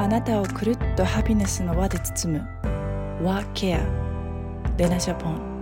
[0.00, 2.48] あなたをくるっとハピネスの輪で包む。
[3.22, 3.80] 和ケア
[4.78, 5.59] レナジャポン。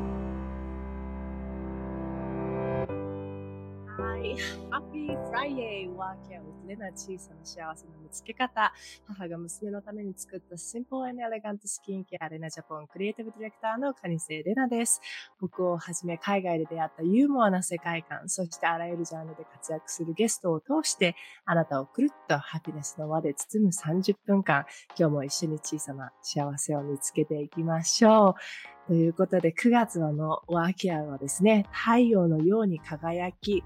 [6.68, 8.72] ワーケア with レナ小さな幸せの見つけ方。
[9.06, 15.00] 母が娘のために作った Simple and Elegant スキンケアレナジャポンクリエイティブディレクターのカニセレナです。
[15.40, 24.66] 僕をはじめ海外で出会ったユーモアな世界観、そしてあらゆるジャンルで活躍するゲストを通して、あなたをくるっとハピネスの輪で包む30分間、
[24.98, 28.34] 今日も一緒に小さな幸せを見つけていきましょ
[28.86, 28.88] う。
[28.88, 33.62] ということで、9月のワーケアはですね、太陽のように輝き、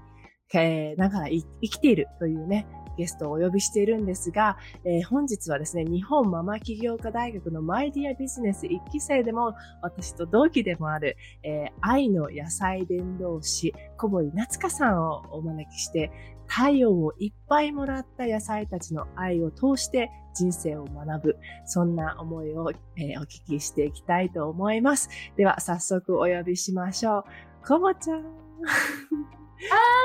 [0.53, 16.11] えー、ながら生きているというね、ゲストをお呼びしているんですが、えー、本日はですね、日本ママ起業家大学のマイディアビジネス1期生でも、私と同期でもある、えー、愛の野菜伝道師、小堀夏香さんをお招きして、
[16.47, 25.09] 太陽をいっぱいもらった野菜たちの愛を通して人生を学ぶ、そんな思いを、えー、お聞きしていきたいと思います。
[25.37, 27.23] では、早速お呼びしましょう。
[27.67, 28.23] コボちゃん。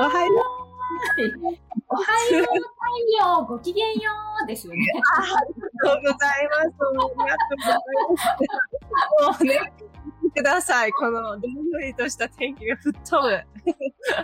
[0.00, 0.47] おはよう。
[1.88, 2.52] おはよう、太
[3.20, 4.10] 陽、ごきげんよ
[4.42, 4.80] うですよね。
[5.16, 6.62] ありがとうございます。
[6.62, 7.76] ありがとうござい
[8.08, 9.40] ます。
[9.40, 9.72] もうね、
[10.34, 10.92] ください。
[10.92, 13.34] このどんよりとした天気が吹っ飛ぶ。
[13.34, 13.44] あ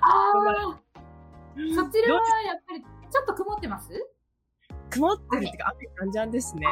[0.00, 0.80] あ。
[1.74, 3.92] そちらはやっぱりちょっと曇ってます？
[4.90, 6.66] 曇ってるっていうか、雨じゃんじゃんですね。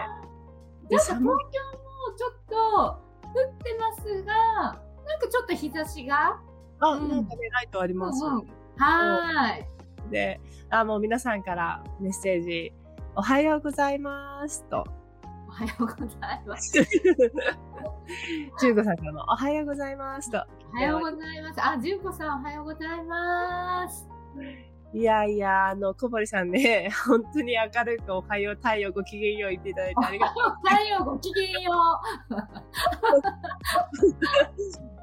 [0.89, 1.33] で、東京も
[2.17, 4.35] ちょっと降ってますが、
[5.07, 6.41] なんかちょっと日差しが？
[6.81, 8.25] あ、うん、なんかね、ライトあります。
[8.25, 9.69] うんうん、はい。
[10.11, 12.73] で、あ、もう皆さんからメッセージ、
[13.15, 14.85] おはようございますと。
[15.49, 16.73] おはようございます。
[18.59, 20.43] ジュさんからも、おはようございますと。
[20.73, 21.61] おはようございます。
[21.61, 24.09] あ、ジュンコさんおはようございます。
[24.95, 30.57] いやいや、あの、小堀さんね、本当に明るくおはよう、太陽ごきげんよう言っていただいてありがとう。
[30.69, 31.73] 太陽ごきげんよ
[32.31, 32.35] う。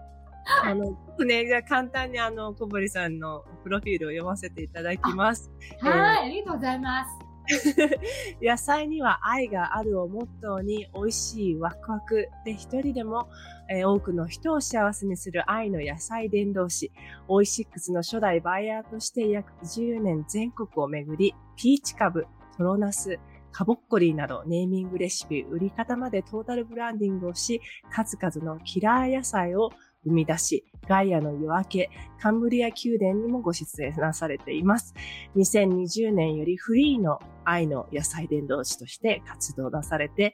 [0.64, 5.52] あの、ね、じゃあ簡単にあの、小堀さんのプロフィールを読ませていただきます。
[5.82, 7.30] はい、えー、ありがとうございます。
[8.42, 13.28] 野菜には愛があるをモットーに美味しいワクワクで一人でも、
[13.70, 16.92] えー、多くの人を幸せにする愛の野菜伝道師、
[17.28, 23.20] オイシックスの初代バイヤーとして約10年全国をめぐり、ピーチ株、トロナス、
[23.52, 27.62] カボッコリーなどネーミングレシピ、売り方までトータルブランディングをし、
[27.92, 29.72] 数々のキラー野菜を
[30.04, 31.90] 生み出し、ガイアの夜明け、
[32.20, 34.94] カンブリア宮殿にもご出演なされています。
[35.36, 40.34] 2020年よりフリーの愛の野菜伝道師として活動なされて、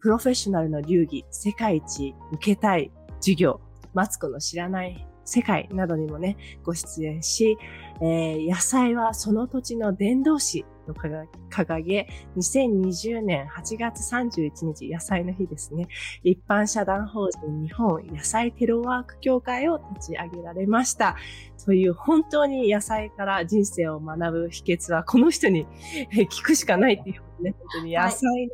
[0.00, 2.90] プロフェッショナルの流儀、世界一受けたい
[3.20, 3.60] 授業、
[3.94, 7.56] マツコの知らない世界などにもね、ご出演し、
[8.00, 15.88] えー、野菜はその土地の伝道師と掲げ、2020年8月31日、野菜の日ですね、
[16.22, 21.16] 一般社団法人日本野菜テロワーク協会を立ち上げられました。
[21.64, 25.66] という本当に野菜から人生を学ぶ秘訣はこの人に
[26.30, 28.52] 聞くしかないっていうね、本当に野菜の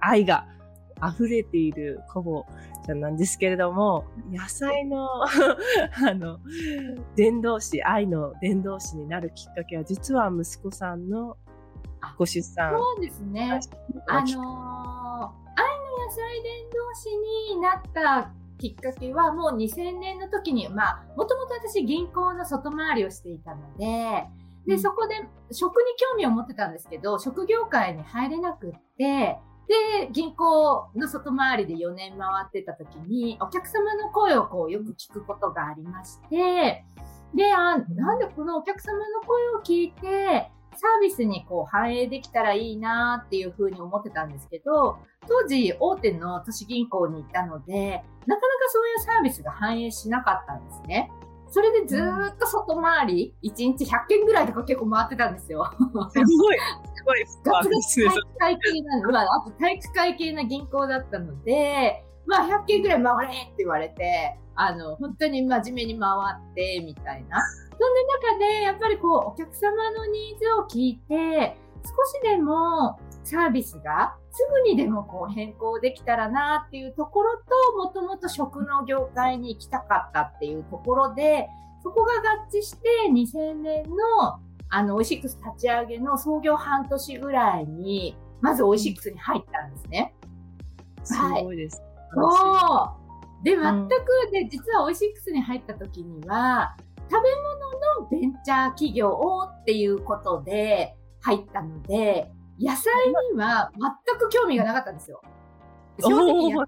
[0.00, 0.46] 愛が
[1.02, 2.44] 溢れているコボ
[2.84, 6.38] ちゃんなんですけれども、野菜の あの、
[7.16, 11.36] 伝道師、愛の伝道師になるきっかけは、実は息子さんの
[12.18, 12.72] ご出産。
[12.76, 13.60] そうですね。
[14.08, 15.32] あのー、愛の野
[16.10, 24.26] 菜伝道師になったきっかけは、もう2000年の時に、まあ、もともと私銀行の外回りをしていたので、
[24.66, 25.14] で、そこで
[25.50, 36.84] 食に興味を持ってたんですけど、食業界に入れなくって、で、銀行の外回りで4年回ってた時に、お客様の声をこうよく聞くことがありまして、
[37.34, 44.98] で、あ、なんでこのお客様の声を聞いて、サービスにこう反映できたらいいなっていうふうに思ってたんですけど、
[45.28, 51.10] 当時大手の都市銀行に行ったので、なかなかそういうサービスが反映しなかったんですね。
[51.50, 55.68] それでずっと外回り、1日100件ぐらいとか結構回ってたんですよ。
[55.76, 57.24] すごい、すごい。
[57.44, 58.04] ガツガツ
[58.38, 67.40] 体育会系な、まあ、あと体育会系な銀行だったので、まあ100件ぐらい回れって言われて、あの、本当に真面目に回って、みたいな。
[67.78, 68.02] そんな
[68.32, 81.48] 中で、やっぱりこう、お客様のニーズを聞いて、少しでもサービスがすぐにでもこう変更できたらなっていうところと、もともと食の業界に行きたかったっていうところで、
[81.82, 84.40] そこが合致して2000年の
[84.72, 90.14] あの、オイシックス立ち上げの創業半年ぐらいに、まずオイシックスに入ったんですね。
[91.02, 91.82] すごいです。
[92.14, 92.99] はい、そう。
[93.42, 96.76] で、全く、で、実はオイシックスに入った時には、
[97.10, 97.30] 食べ
[98.00, 99.18] 物のベンチャー企業
[99.62, 102.92] っていうことで入ったので、野菜
[103.32, 103.72] には
[104.06, 105.20] 全く興味がなかったんですよ。
[105.98, 106.64] 正直野菜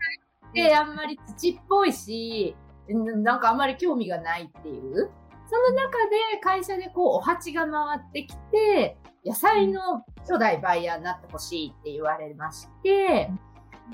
[0.49, 2.57] ってあんまり土っぽいし、
[2.89, 5.11] なんかあんまり興味がないっていう。
[5.49, 13.31] その中で会社でこうお鉢が回ってきて、野菜の初代バイヤーになってほしいって言われまして、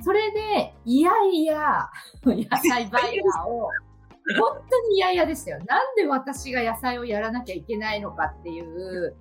[0.02, 1.88] それで、いやいや、
[2.24, 3.68] 野菜バイヤーを、
[4.38, 5.58] 本当に嫌々でしたよ。
[5.66, 9.16] なんで私が野菜をやらなきゃいけないのかっていう、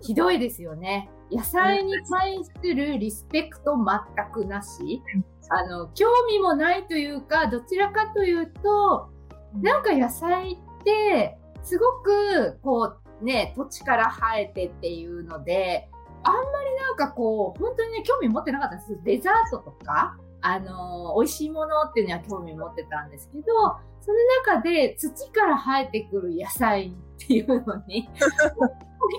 [0.00, 1.10] ひどいですよね。
[1.30, 5.02] 野菜に対するリスペクト全くなし。
[5.50, 9.10] あの、興味もないというか、どちらかというと、
[9.54, 15.88] なんか野菜って、すごく、こう、ね、土地から生えてっていうので、
[16.22, 18.98] あんまりなんかこう、本当にね、興味持ってなかったんです。
[19.04, 23.44] デザートとか、あのー、美味しいものっていうのは興味持ってたんですけど、
[24.00, 28.08] その中で土から生えてくる野菜っていうのに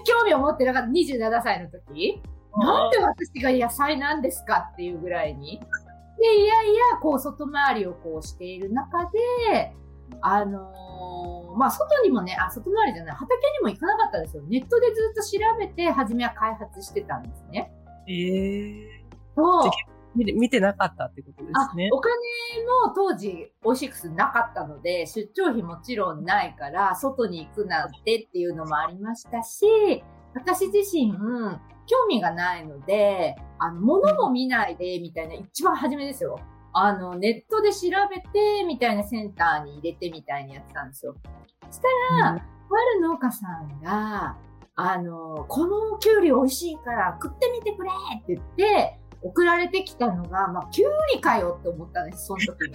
[0.06, 0.90] 興味を持ってなかった。
[0.90, 2.22] 27歳の時。
[2.58, 5.60] なんで私が野菜なんですかっていうぐらいに。
[6.20, 9.06] で、いやいや、こう、外回りをこうしている中
[9.52, 9.74] で、
[10.22, 14.44] あのー、まあ、外にもね、あ、外回りじゃない、畑にも行かなかったですよ。
[14.44, 17.72] ネットでずっと調べて、初めは開発してたんですね。
[18.08, 19.10] ええー。
[19.36, 19.72] そう。
[20.16, 21.90] 見てなかったってことですね。
[21.94, 22.14] お金
[22.88, 30.04] も当時、オイシックスなかったので、出張費もちろんないから、外に行くなんてっていうのもありましたし、
[30.34, 31.14] 私自身、
[31.86, 36.40] 興味がないので、あの、物も見ないで、みたいな、一番初めですよ。
[36.74, 41.16] あの、ネットで調べて、みたいなセンターに入れてみたいにやってたんですよ。
[41.70, 41.88] そした
[42.22, 44.38] ら、うん、ある農家さんが、
[44.76, 52.74] あの、このキュウリ美味しいから食ってみてくれって言って、送られてきたのが、まあ、キュウリかよって思ったんです、その時に。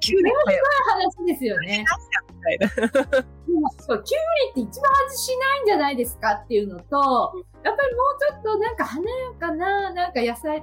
[0.00, 0.62] キュウリかよ。
[0.86, 1.84] 話ですよね。
[3.78, 4.20] そう、キュウ
[4.54, 7.32] リって一番味しないんじゃないですかっていうのと、
[7.64, 10.62] やっぱりもうちょっとなんか華やかな、なんか野菜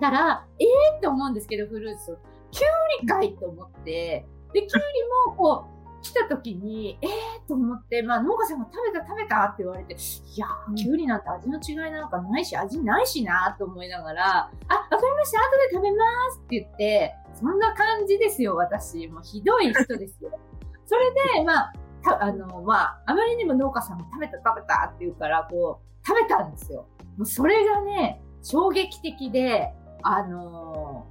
[0.00, 2.18] だら、ええー、って思うんですけど、フルーツ。
[2.50, 4.82] キュウリかいと思って、で、キュウ
[5.26, 9.96] リもこう、来た時に、ええー、と思って、まあ農家さんが食べた食べたって言われて、い
[10.38, 14.36] やー、きゅうりなんて味の違いなんかないし、味ないしなと思いながら、
[14.68, 19.08] あ、わかりました、後で食べますって言って、そんな感じですよ、私。
[19.08, 20.30] もうひどい人ですよ。
[20.86, 21.72] それで、まあ、
[22.02, 26.86] たあの、まあ、あまりにも農家さんが食べた食べたって言うから、こう、食べたんですよ。
[27.16, 31.06] もうそれがね、衝撃的で、あの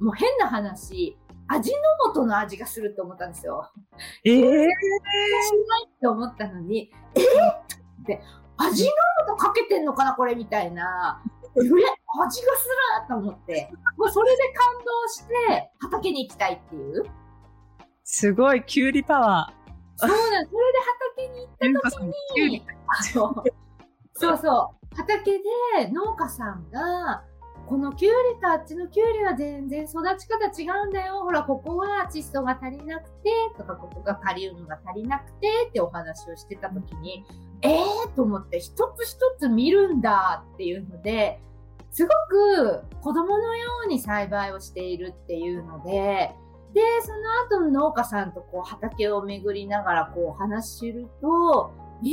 [0.00, 1.16] ー、もう変な話、
[1.48, 1.72] 味
[2.06, 3.70] の素の味がすると思ったんですよ。
[4.24, 4.70] ええー、しない
[5.88, 8.20] って思ったのに、えー、って
[8.56, 8.90] 味の
[9.28, 11.22] 素かけてんのかなこれみたいな。
[11.56, 12.44] え、味がする
[13.08, 13.72] と思って。
[13.96, 17.04] もうそれで感動して畑に行きたいっていう。
[18.04, 19.56] すごい、キュウリパワー。
[19.98, 20.78] そうなんそれで
[21.16, 22.04] 畑に行った時
[22.40, 22.66] に、
[24.12, 25.42] そうそう、畑で
[25.92, 27.24] 農家さんが、
[27.66, 31.20] このキュウリとあっちのキュウリは全然育ち方違うんだよ。
[31.24, 37.24] ほら、ここは窒素が足りなくて、とか、ここがカリウムが足りなくて、ってお話をしてた時に、
[37.62, 41.40] ええー、と思って一つ一つ見るんだっていうので、
[41.90, 46.32] すごく子供のように栽培をしているっていうので、
[46.72, 51.72] で、その後の農家さんとこう畑を巡りながらこう話しると、
[52.04, 52.08] え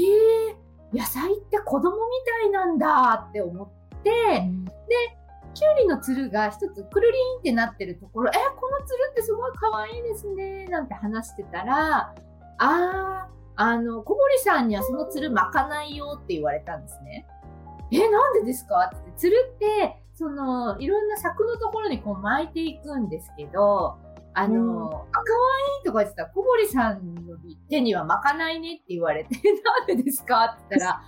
[0.52, 2.00] えー、野菜って子供み
[2.42, 5.23] たいなんだって思って、で、
[5.54, 12.14] キュウリのつるが一つくるりんってなってるところ、えこのつるってすごい可愛いですね、なんて話してたら、
[12.60, 17.26] あー、あの、小森さんにはそのつる巻かないよって言われたんですね。
[17.92, 18.90] え、なんでですか？
[18.94, 19.12] って。
[19.16, 23.98] つるって、その、いろんな柵のところにこう巻いていくんですけど、
[24.36, 27.38] あの、うん、あ、可愛いとか言ってたら、小堀さんの
[27.69, 29.36] 手には巻かないねって言われて、
[29.88, 30.45] なんでですか？
[30.45, 31.02] って言ったら、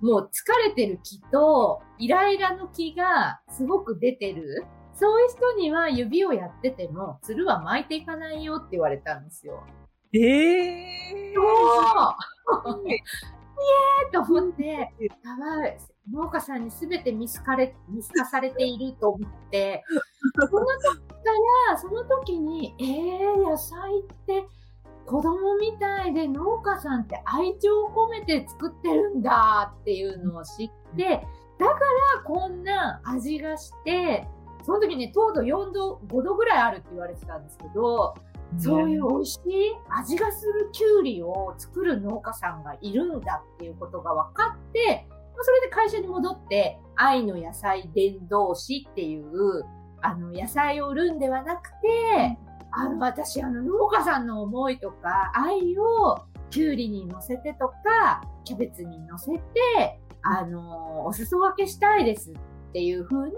[0.00, 4.66] もう疲れてる木と、イライラの木がすごく出てる。
[4.94, 9.64] そういう人には指をやってても、つるは巻いていかないよって言われたんですよ。
[10.12, 11.34] ええー。
[11.34, 14.88] そうイエーと思って、や
[15.38, 15.78] ばい。
[16.12, 19.82] 農家さんにすべて見透かれ、見透かされていると思って、
[20.34, 21.14] その時か
[21.70, 24.44] ら、その時に、えー、野菜って
[25.06, 31.26] 子供みたいで農家さんって愛情を込めて作ってるんだっていうのを知って、
[31.58, 34.26] だからこんな味がして、
[34.64, 38.14] その時ね、糖度4度、5度ぐらいあるって言われてたんですけど、
[38.58, 45.06] そういう美味しい味がするキュウリを作る農家さんがいるんだっていうことが分かって、
[45.40, 49.64] それで会社に戻って、愛の野菜伝道師っていう、
[50.02, 52.38] あの、野菜を売るんではなくて、
[52.78, 56.18] あの、私、あの、農家さんの思いとか、愛を、
[56.50, 62.34] キュウリに乗せてとか、キャベツに乗せて、あの、お裾分けしたいですっ
[62.72, 63.34] ていう風に、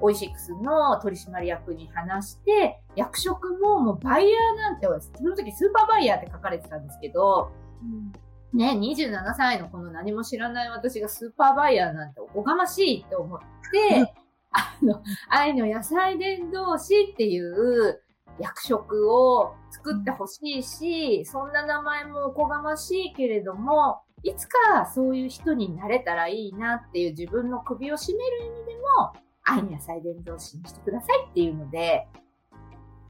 [0.00, 14.14] オイシックスの取締役に話して、役職ももうバイヤーなんて、その時スーパーバイヤーって書かれてたんですけど、うん、ね、27歳のこの何も知らない私がスーパーバイヤーなんておこがましいって思って、
[14.52, 18.02] あの、愛の野菜伝道師っていう
[18.40, 29.12] 役職を作ってほしいし、そんな名前もおこがましいけれども、いつかそういう人になれたらいいなっていう自分の首を絞める意味でも、
[29.44, 32.06] 愛の野菜伝道師にしてくださいっていうので。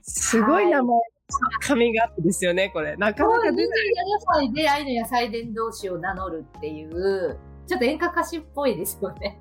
[0.02, 1.00] すごい名前。
[1.60, 2.96] カミングアップですよね、これ。
[2.96, 3.66] なかなか出ない。
[3.66, 3.68] 27
[4.34, 9.38] 歳で愛の野菜伝道師を名乗るっていう、ちょっと演歌歌手っぽいですよね。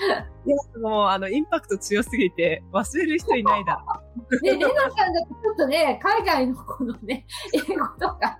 [0.46, 3.84] いや、もう、あの、インパクト強すぎて、忘れる人いないだ
[4.42, 8.38] ね、レナさんだとちょっとね、海外のこのね、英語とか、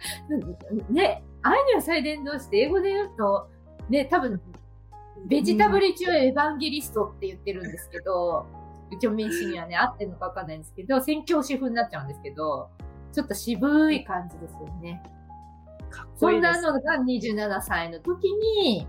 [0.88, 3.48] ね、愛の野菜伝道して英語で言うと、
[3.88, 4.40] ね、多分、
[5.26, 8.46] ベジタブル一応エヴァンゲリストって言ってるんですけど、
[8.90, 12.70] 一応名詞にはね、合ってるのかわかんないんですけど、宣教師風になっちゃうんですけど、
[13.12, 15.02] ちょっと渋い感じですよね。
[15.90, 16.54] かっこいいです。
[16.54, 18.86] そんなのが27歳の時に、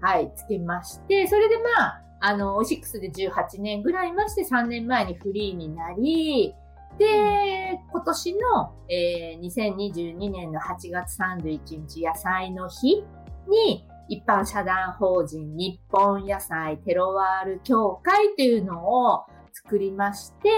[0.00, 6.54] はい、つけまして、それでまあ、あの、オシックスで18年ぐらいまして3年前にフリーになり、
[6.98, 13.02] で、今年の、えー、2022年の8月31日野菜の日
[13.48, 20.48] に一般社団法人日本野菜テロワール協会というのを作りまして、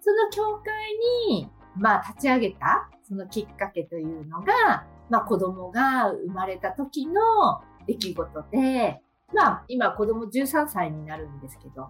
[0.00, 0.72] その協会
[1.28, 7.12] に、まあ立ち上げたそのきっかけというのが、まあ子供が生まれた時の
[7.86, 9.02] 出来事で、
[9.34, 11.88] まあ、今子供13歳になるんですけど、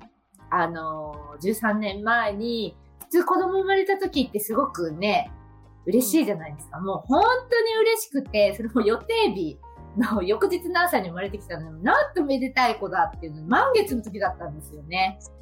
[0.50, 5.30] あのー、13年前に、普通子供生まれた時ってすごくね、
[5.86, 6.80] 嬉しいじゃないですか。
[6.80, 9.58] もう本当に嬉しくて、それも予定日
[9.96, 15.16] の翌日の朝に生まれてきたのに、なんとめでたい子だっていうの満月の時だったんですよね。
[15.20, 15.32] す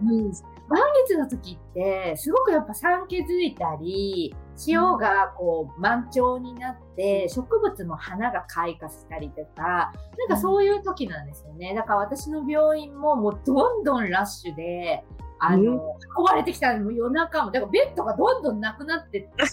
[0.00, 0.20] ごい。
[0.20, 0.32] うん。
[0.68, 11.74] 満月の時って、すごくやっぱ産気づいたり、潮がこう満潮になって、植物も花が開花したりとか、なんかそういう時なんですよね。
[11.74, 15.04] だから私の病院ももうどんどんラッシュで、
[15.38, 19.46] あの、運ばれてきたのも夜中も、だからベッドがどんどんなくなってって、だ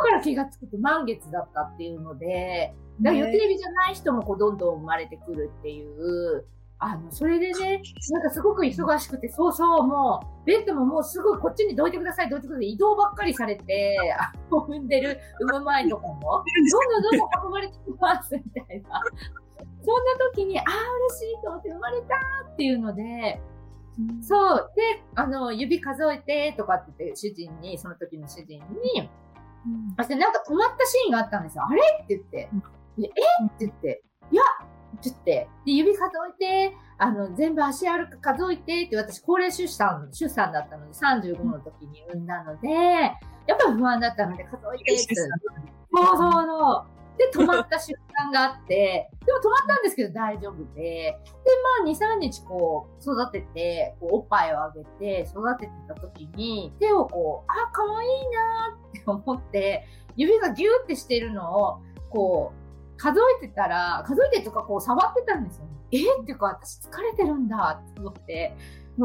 [0.00, 6.46] から気がつくと満月だったっていうので、だから予定日じゃない人もこうどんどん生まれてくるっていう、
[6.78, 13.96] あの、それでね、なんかすごく忙しくて、そうそう、もう、ベッドももうすぐこっちにどいてください、どいてください、移動ばっかりされて、
[14.50, 19.00] 産んでる、産む前とかも、どんどんどんどん運ばれてきます、みたいな。
[19.84, 20.64] そんな時に、ああ、
[21.08, 22.16] 嬉しいと思って生まれた
[22.52, 23.40] っていうので、
[23.98, 24.72] うん、そう。
[24.74, 28.58] で、あの、指数えてとかって言って、主人に、その時の主人
[28.94, 29.08] に、
[29.66, 31.64] うん、そしてなんか止まったシーンがあったんですよ。
[31.64, 31.80] あれ？
[32.02, 32.50] って言って。
[32.98, 33.44] でえ？
[33.46, 34.42] って言って、いや
[34.94, 36.02] って言って、で、指数
[36.40, 45.14] えて、あの、全部足歩く数えてって、私、高齢出産、出産だったので、35の時に産んだので、やっぱり不安だったので、数えてって。
[45.14, 46.94] そうそうそう。
[47.16, 51.16] で、止まった瞬間があって、でも止まったんですけど大丈夫で、で、
[51.84, 59.86] まあ、2、3日こう、育てて、こうおっぱいをあげて、育ててた時に、手をこう、あ、可愛いなって思って、
[60.16, 62.63] 指がギューってしてるのを、こう、
[62.96, 65.70] 数えてたら、数えてとかこう触ってたんですよね。
[65.92, 65.98] え？
[65.98, 68.56] ー、っていうか私疲れてるんだって思って、え？
[68.98, 69.04] ー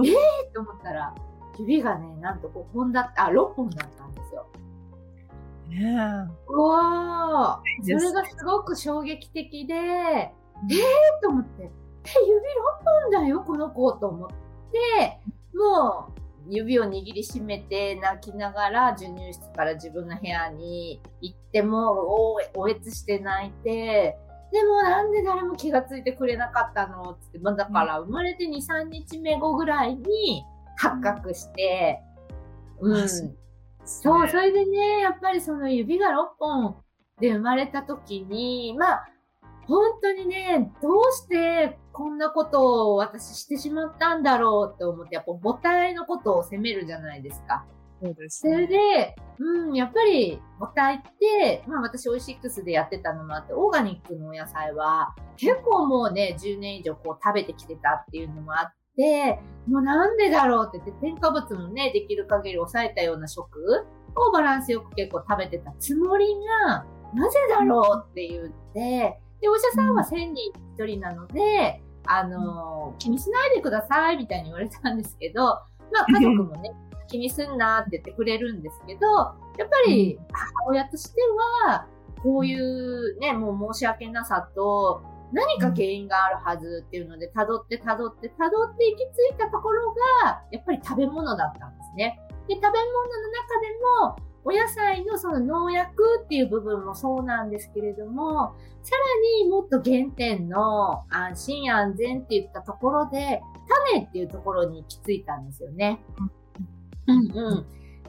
[0.50, 1.14] って思ったら、
[1.58, 4.48] 指がね、なんと5本だった、あ、6本だったんですよ。
[5.68, 5.86] ねえ。
[6.48, 8.00] うわー。
[8.00, 10.34] それがすごく衝撃的で、え？
[10.62, 11.70] ーと思って、え、
[12.26, 12.42] 指6
[13.12, 13.92] 本だよ、この子。
[13.94, 14.30] と思っ
[14.72, 15.20] て、
[15.56, 16.20] もう、
[16.50, 24.18] 指を握りしめて泣きながら授乳室から自分の部屋に行っても、おえつして泣いて、
[24.52, 27.18] でもなんで誰も気がついてくれなかったの？
[27.22, 30.44] つって、まあ、だから生まれて2、3日目後ぐらいに
[30.78, 32.02] 発覚して、
[32.82, 33.08] うん。
[33.86, 36.78] そう、それでね、やっぱりその指が6本
[37.20, 39.08] で生まれた時に、まあ、
[39.68, 47.66] 本当にね、どうしてこんなことを私してしまったんだろうって思って、やっぱ母体のことを責めるじゃないですか。
[48.02, 63.44] そうです、ね、それで、うん、やっぱり母体って、まあ私オイシックスでやってたのもあって、オーガニックのお野菜は結構もうね、10年以上こう食べてきてたっていうのもあって、もうなんでだろうって言って、添加物もね、できる限り抑えたような食
[64.16, 66.28] をバランスよく結構食べてたつもり
[66.66, 75.44] が、なぜだろうって言って、で、お医者さんは1000人1人なので、あの、気にしないでくださいみたいに言われたんですけど、
[75.92, 76.72] まあ家族もね、
[77.08, 79.08] 気にすんなって言ってくれるんですけど、
[79.58, 81.22] やっぱり母親として
[81.66, 81.86] は、
[82.24, 85.02] こういうね、もう申し訳なさと、
[85.32, 92.20] 何か原因があるはずっていうので、辿って辿って辿って行き着いたところが、やっぱり食べ物だったんですね。
[92.48, 92.78] で、食べ物の
[93.32, 103.42] 中でも、お野菜のその農薬っていう部分もそうなんですけれども、さらにもっと原点の安心安全っていったところで、
[103.92, 106.00] 種っていうところに行き着いたんですよね。
[107.08, 107.66] うんうん。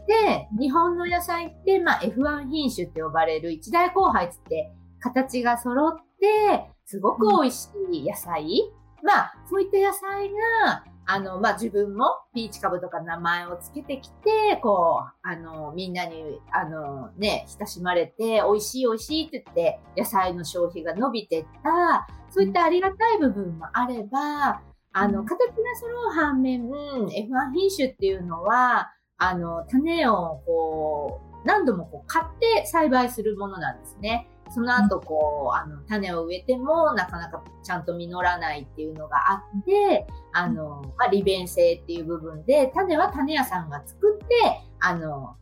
[0.07, 8.73] で、日本の野菜って、まあ F1 品種って呼ばれる一大交配つって形が揃って、すごく美味しい野菜。
[9.03, 27.09] まあ、そういった野菜が、あの、まあ、自分もピーチ株とか名前をつけてきて、こう、あの、みんなに、あの、ね、親しまれて、美味しい美味しいって言って、野菜の消費が伸びてった、そういったありがたい部分もあれば、あの、形が揃う反面、F1
[27.53, 34.30] 品種っていうのは、あの、種をこう、何度もこう買って栽培するものなんですね。
[34.51, 44.35] その後こう、あの、種を植えてもなかなかちゃんと実らないっていうのがあって、あの、まあ、利便性っていう部分で、種は種屋さんが作って、
[44.81, 45.37] あの、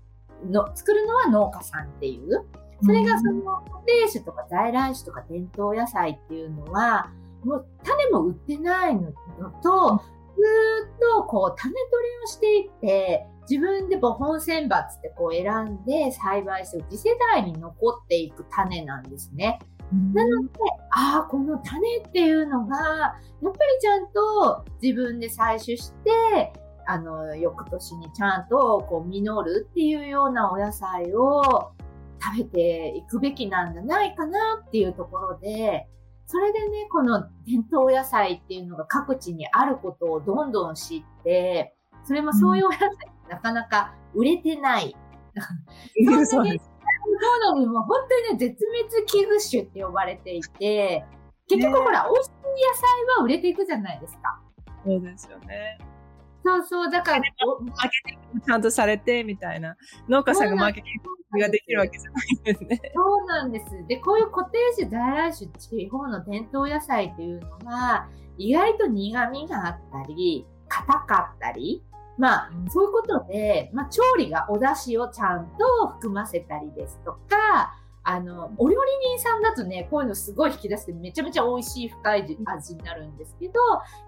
[0.46, 2.44] の、作るのは農家さんっていう。
[2.82, 7.10] それがその、固定種とか在来種とか伝統野菜っていうのは、
[7.44, 9.10] もう種も売ってないの
[9.62, 10.02] と、
[10.36, 10.42] ず
[10.94, 19.58] っとこう種取りをしていって、自分で母本選抜ってこう選んで栽培する次世代に残っていく種なんですね。
[20.12, 20.48] なので、
[20.90, 26.52] ああ、この種っていうのが、やっぱりちゃんと自分で採取して、
[26.86, 31.72] あの、翌年にちゃんとこう実るっていうようなお野菜を
[32.20, 35.88] 食べていくべきなんじゃないかなっていうところで、
[36.26, 41.74] それでね、この伝統野菜っていうのが各地にあることをどんどん知って、
[42.04, 42.88] それもそういうお野菜
[43.28, 44.96] なかなか売れてない。
[46.26, 46.70] そうです。
[47.20, 51.04] そうなのもう本当にね、絶滅危惧種って呼ばれていて、
[51.48, 54.40] 結局ほら、美味しい野菜は売れていくじゃないですか。
[54.84, 55.78] そうですよね。
[56.44, 59.76] そうそう、だから、マーケティングちゃんとされて、みたいな。
[60.08, 62.80] 農家さんがマーケティングができるわけじゃないですね。
[62.94, 63.86] そうなんです。
[63.88, 71.82] で、こういう固定種、在来種、地方の伝統野菜っていうのは、意外と苦味があったり、硬かったり、
[72.18, 83.52] まあ、そういうことで、まあ、調理がお出汁をちゃんと含ませたりですとか、あの、お料理人さんだとね、こういうのすごい引き出してめちゃめちゃ美味しい深い味になるんですけど、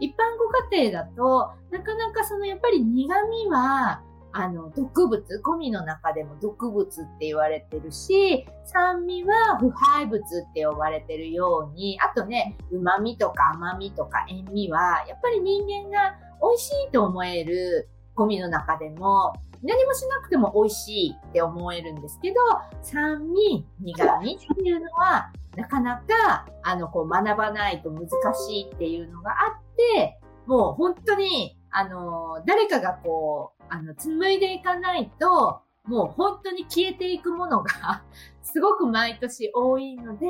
[0.00, 17.88] 一般ご家庭だと、なかなかそのやっぱり苦味は、あの、毒物、ゴミの中でも毒物って言われてるし、酸味は腐敗物って呼ばれてるように、あとね、旨味とか甘みとか塩味は、やっぱり人間が美味しいと思える
[18.20, 22.36] ゴミの中でも、何もしなくても美味しいって思えるんですけど、
[22.82, 29.62] 酸味、苦味っていうのは、なかなか、あの、こう学ばないと難しいっていうのがあっ
[29.94, 38.02] て、もう本当に、あの、誰かがこう、あの、紡いでいかないと、もう本当に消えていくものが
[38.42, 40.26] すごく毎年多いので、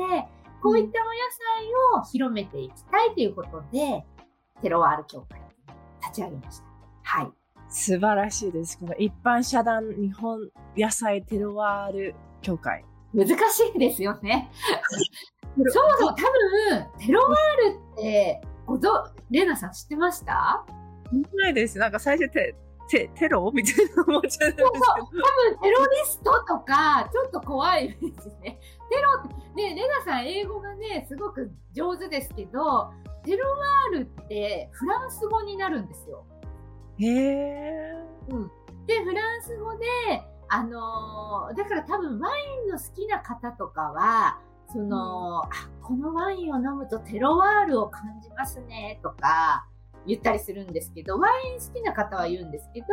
[0.63, 1.11] こういったお野
[1.91, 4.05] 菜を広めていきたいということで、
[4.61, 5.43] テロワール協会を
[6.01, 6.65] 立ち上げました。
[7.03, 7.40] はい。
[7.71, 8.77] 素晴らしいです。
[8.77, 10.39] この一般社団日本
[10.77, 12.83] 野菜テロワール協会。
[13.13, 13.33] 難し
[13.75, 14.51] いですよね。
[15.57, 20.65] そ うそう、多分、テロワールって、ごぞ、レナさん知ってました？
[21.33, 21.77] ないです。
[21.77, 22.55] なんか最初テ、
[22.89, 24.67] テ、テロみたいな思っちゃうんですけど。
[24.67, 24.97] そうそう。
[24.97, 28.59] 多分テロリストとか、ちょっと怖いですね。
[28.89, 32.91] テロって、ね、レナさん英語がね、すごく上手ですけど、
[33.23, 36.25] テロワールってフランス語になるんですよ。
[37.01, 37.93] へえ。
[38.29, 38.51] うん。
[38.85, 39.85] で、フランス語で、
[40.49, 44.39] あのー、だから多分ワインの好きな方とかは、
[44.71, 49.67] その、うん、あ、このワインを飲むとテロワールを感じますね、とか
[50.05, 52.87] 言ったりするんですけど、ワイン好きな方は言うんですけど、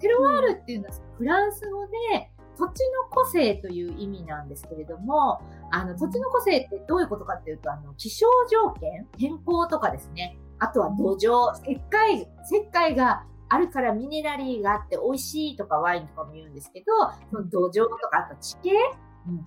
[0.00, 10.38] テロワールっていうのはフランス語で、土地の個性という意味なんですけれども、あの、土地の個性ってどういうことかっていうと、あの、気象条件、天候とかですね。
[10.58, 12.26] あとは土壌、石灰、石
[12.72, 16.86] 灰があるからミネラリーがあって美味しいとかワインとかも言うんですけど、
[17.30, 18.72] その土壌とかあと地形？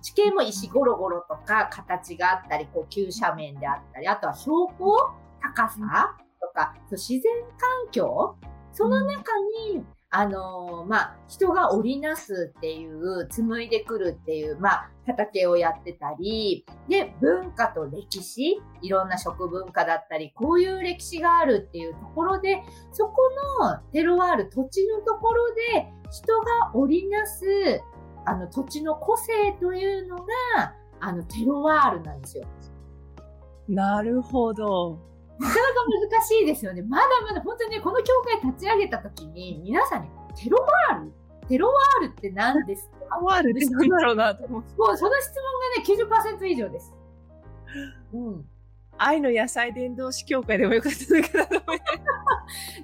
[0.02, 5.10] 地形も石ゴロゴロとか形があったり、こう急斜面であったり、あとは標高？
[5.42, 6.16] 高さ？
[6.40, 7.22] とか、そう自然
[7.58, 8.36] 環境？
[8.72, 9.32] その中
[9.72, 9.82] に、
[10.12, 22.60] あのー、まあ、人が織りなすっていう、紡いでくるっていう、まあ、畑をやってたり、で、文化と歴史、いろんな食文化だったり、こういう歴史があるっていうところで、
[22.92, 23.18] そこ
[23.60, 27.46] のテロワール、土地のところで、人が織りなす、
[28.26, 30.24] あの、土地の個性というのが、
[30.98, 32.48] あの、テロワールなんですよ。
[33.68, 35.09] なるほど。
[35.40, 35.64] なかなか
[36.12, 36.82] 難しいですよね。
[36.82, 40.58] まだまだ本当にね、この協会立ち上げた時に、皆さんにテロ
[40.90, 41.12] ワール？
[41.48, 43.16] テロワールって何ですか？
[43.18, 44.76] ワールって何だろうなと思って。
[44.76, 45.32] もうその質
[45.96, 46.94] 問がね、90%以上です。
[48.12, 48.44] うん。
[48.98, 51.82] 愛の野菜伝道師協会でもよかったのかなと思って。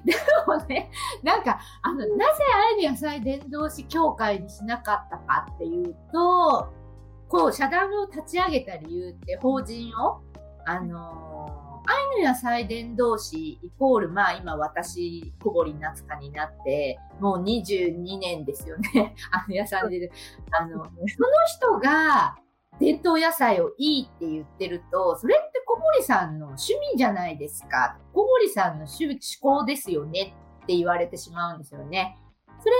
[0.03, 0.15] で
[0.47, 0.89] もね、
[1.21, 2.43] なんか、あの、なぜ
[2.79, 6.73] 愛の野菜伝道師協会にしなかったかっていうと、
[7.29, 10.21] こう、社団を立ち上げた理由って、法人を、
[10.65, 19.15] あのー愛の野菜伝道師イコール、まあ今私、小堀夏香になって、もう22年ですよね。
[19.31, 20.11] あの野菜で、
[20.51, 20.89] あの、その
[21.47, 22.37] 人が
[22.79, 27.97] 伝統野菜をいいって言ってると、それって小堀さんの趣味じゃないですか。
[28.13, 32.17] 小堀さんの趣思考ですよねって言われてしまうんですよね。
[32.59, 32.75] それ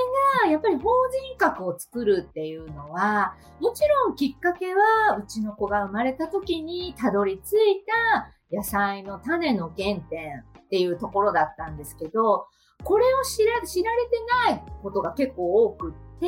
[0.45, 0.89] が、やっぱり法
[1.29, 12.47] 人格を作るっていうのは、もちろんきっかけは、うちの子が生まれた時にたどり着いた野菜の種の原点っていうところだったんですけど、
[12.83, 14.11] これを知ら知られて
[14.49, 16.27] ないことが結構多くって、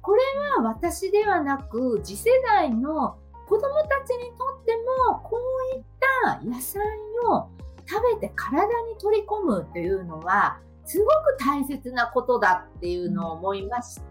[0.00, 0.22] これ
[0.58, 3.16] は私ではなく、次世代の
[3.48, 4.76] 子供たちにとって
[5.08, 5.38] も、こ
[5.74, 5.84] ういっ
[6.22, 6.82] た野菜
[7.26, 7.48] を
[7.86, 14.04] 食べて体に取り込むというのは、すごく大切なことだっていうのを思いまして、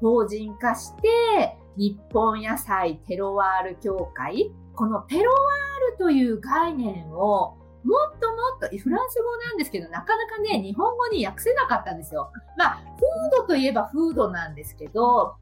[0.00, 12.30] 法人化して、日本野菜テロワール協会、このテロワールという概念をもっともっと、フランス語なんですけど、なかなかね、日本語に訳せなかったんですよ。
[12.56, 15.34] まあ、フードといえばフードなんですけど、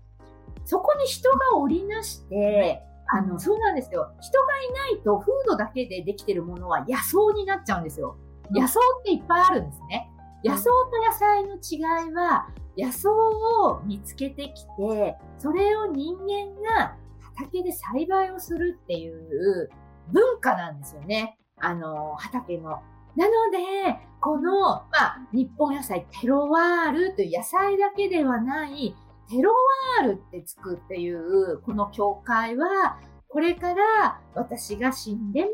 [0.64, 4.10] そこに人が織りなして、あの、そうなんですよ。
[4.20, 8.16] 人がいないと、フードだけでできてるものは野草になっちゃうんですよ。
[8.50, 10.10] 野草っていっぱいあるんですね。
[10.44, 10.72] 野草と
[11.04, 16.96] 野菜の違いは、野草を見つけてきて、それを人間が
[17.36, 19.70] 畑で栽培をするっていう
[20.12, 21.38] 文化なんですよね。
[21.58, 22.70] あの、畑の。
[23.16, 28.94] なので、この、まあ、日本野菜テロワールという野菜だけではない、
[29.30, 29.52] テロ
[30.00, 35.50] ワールってつくっていう、この教会は、これから私が死んでも、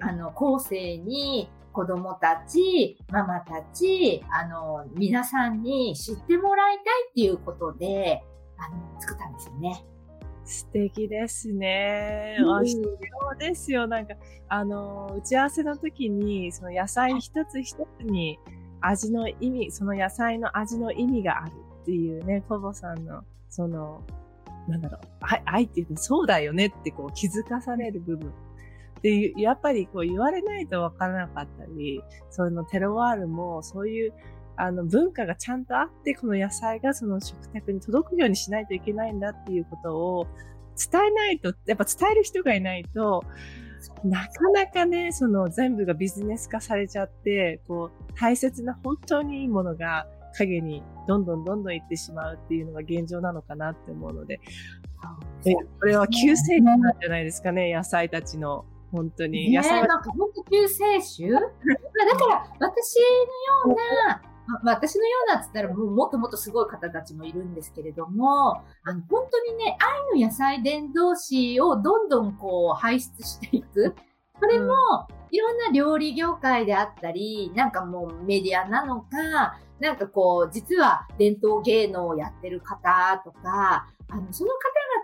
[0.00, 8.22] あの、後世に子供たち、ママたち、あの、皆さんに知ってもらいたいっていうことで、
[8.58, 9.84] あの、作ったんですよね。
[10.48, 12.38] 素敵ですね。
[12.40, 13.86] うんあ必要ですよ。
[13.86, 14.14] なんか、
[14.48, 18.38] あの、打ち合わせの時に、その野菜一つ一つに
[18.80, 24.02] 味の意味、その野菜の味の意味があるっていうね、コボさんの、その、
[24.66, 28.32] なんだろう、愛愛っていうとそうだよねってこう気づかされる部分。
[29.02, 34.14] で、やっぱりこう言われないとわからなかったり、そのテロワールもそういう
[34.58, 40.26] あの文化がちゃんとあって、この野菜がその食卓に届くようにしないといけないんだっていうことを
[40.76, 43.24] 伝えないと、やっぱ伝える人がいないと、
[44.04, 54.40] なかなかね、その全部がビジネス化されちゃって、こう大切な本当にいいものが影にどんどんどんどんいってしまうっていうのが現状なのかなって思うので、
[55.44, 58.64] でこれは救世主なんじゃないですかね、野菜たちの。
[58.90, 59.50] 本当に。
[59.50, 61.28] ね野菜はなんか本当救世主？
[61.30, 62.96] まあだから私
[63.66, 64.22] のような、
[64.62, 69.76] まあ私のようなっつったらもうもっともっとすごい方たちもいるんですけれども、あの本当にね、
[70.14, 73.94] 愛の野菜伝道師をどんどんこう輩出していく。
[74.40, 74.72] これも、
[75.30, 84.52] いろんな料理業界であったり、なんかもうメディアなのか、なんかこう、実は伝統芸能をやってる方とか、あの、その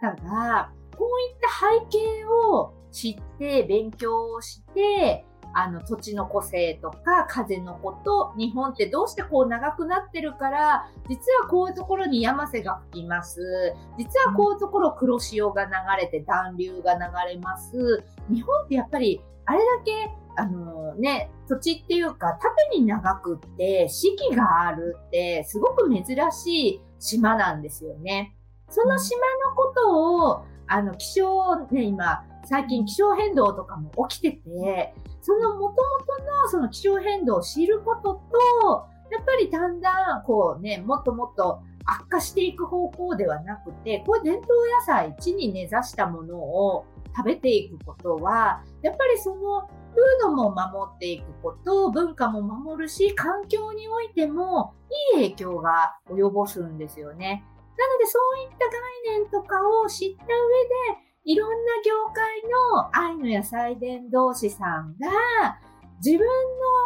[0.00, 13.74] 方々が、こういった背景を知って、勉強をして、あの、土地の個性とか、風のこと、日本ってどうしてこう長くなってるから、実はこういうところに山瀬が吹きます。
[13.96, 17.00] 実はこういうところ黒潮が流れて暖流が流
[17.34, 18.02] れます。
[18.28, 28.34] 日本ってやっぱり、あれだけ、あのね、土地っていうか、縦に長くって、四季があるって、すごく珍しい島なんですよね。
[28.68, 46.84] その島のことを、あの、気象、ね、今、最近気象変動とかも起きてて、その元々のその気象変動を知ることと、やっぱりだんだん、こうね、もっともっと悪化していく方向ではなくて、こういう伝統野菜、地に根ざしたものを
[47.16, 54.74] 食べていくことは、やっぱりその、フードも守っていくこと、文化も守るし、環境においても
[55.16, 57.44] いい影響が及ぼすんですよね。
[57.78, 62.42] なのでそういった概念とかを知った上で、いろんな業界
[62.76, 65.58] の愛の野菜伝道師さんが
[66.04, 66.26] 自分の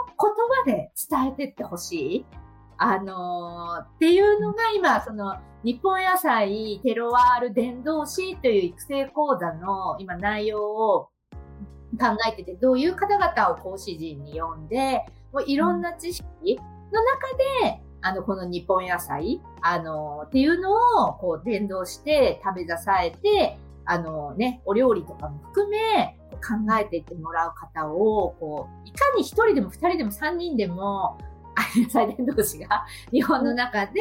[0.06, 2.26] 言葉で伝えてってほしい。
[2.80, 11.08] あのーっていうのが今、その、日本野菜テロワール伝道師という育成講座の今内容を
[11.98, 16.24] 考えてて、どういう方々を講師陣に呼んで、もういろんな知識
[16.92, 20.72] の中で、あの、この日本野菜、あの、っていうの
[21.08, 23.58] を、こう、伝道して食べ出されて、
[23.90, 31.18] あのね、お料理とかも含め、考えていってもらう方を、こう、いかに一人でも二人でも三人でも、
[31.74, 34.00] 野菜伝道師が日本の中で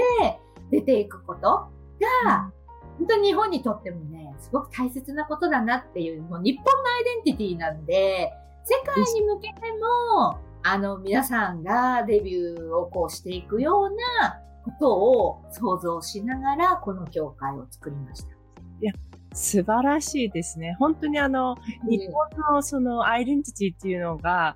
[0.70, 2.52] 出ていくことが、
[2.98, 8.34] 本当に日本にとってもね、すごく大切なことだなっていう、もう日本のアイデンティティなんで、
[8.66, 9.72] 世界に向けて
[10.20, 18.34] も、あの、皆さんがデビューをこうしていくようなことを想像しながら、この教会を作りました。
[18.82, 18.94] いや、
[19.38, 20.76] 素晴らしいですね。
[20.80, 24.56] 本当にあの、日本のそのアイデンティティっていうのが、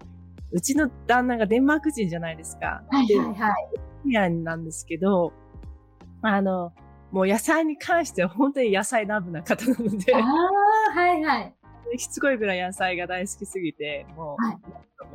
[0.52, 2.84] うちの旦那がデンマーク人じゃないですか。
[2.90, 4.12] はいはいはい。
[4.12, 5.34] イアンなんですけど、
[6.24, 6.74] あの、
[7.12, 10.16] もう野菜に関しては本当に野菜ラブな方なので。
[10.16, 11.56] ああ、はいはい。
[11.98, 14.58] しつこいぐらい野菜が大好きすぎて、もう、は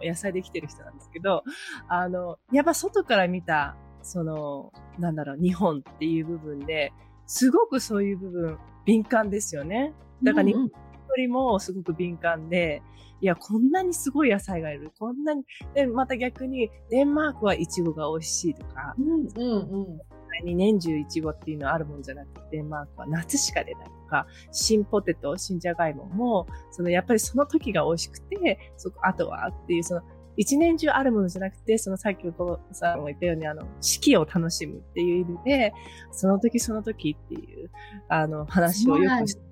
[0.00, 1.42] い、野菜できてる人なんですけど、
[1.88, 6.92] あの、やっぱ外から見た、その、なんだろう、日本っていう部分で、
[7.27, 9.93] すごくそういう部分、敏感ですよね。
[10.23, 10.71] だから日本よ
[11.17, 12.83] りもすごく敏感で、
[13.21, 14.93] いや、こんなにすごい野菜がいる。
[14.99, 20.01] こんなに、で、また逆に、デンマークはイチゴが美味しいとか、うんうんうん
[20.45, 30.03] に年中イチゴっていうのはあるもんじゃなくて、デンマークは夏しか出ないとか、新ポテト、新じゃがいもも、そのやっぱりその時が美味しくて、そこ、あとはっていう、その、
[30.37, 35.72] 一年中あるものじゃなくて、そのさっきお父さんも言ったように、あの、四季を楽しむっていう意味で、
[36.12, 37.70] その時その時っていう、
[38.09, 39.46] あの、話をよくして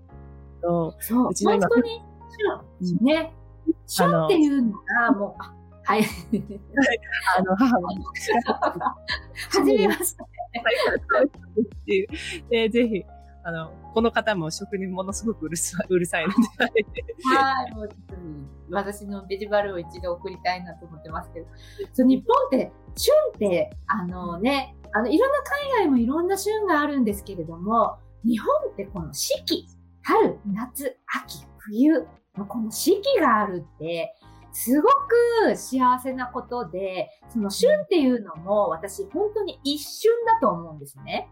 [0.65, 3.33] と、そう、うちの今、本当に、ね、
[3.87, 6.03] 旬っていうのが、もう、あ、はい。
[7.39, 7.89] あの、母も。
[7.89, 8.97] は
[9.65, 10.25] じめまして。
[11.61, 12.09] っていう。
[12.51, 13.05] で、ぜひ、
[13.47, 16.37] あの、この方も食にものすごくうるさうるさいので。
[17.37, 18.15] はい、 もうちょっと
[18.71, 21.47] 私のベジバルを一度送りたいなと思ってますけど。
[21.93, 29.67] そう、日本って、旬って、あのね、あの、いろんな海外もいろんな旬があるんですけれども、日本ってこの四季、
[30.03, 32.07] 春、夏、秋、冬
[32.39, 34.15] のこの四季があるって、
[34.53, 34.89] すご
[35.47, 41.29] く幸せなことで、その旬っていうのも私本当に一瞬だと思うんですね。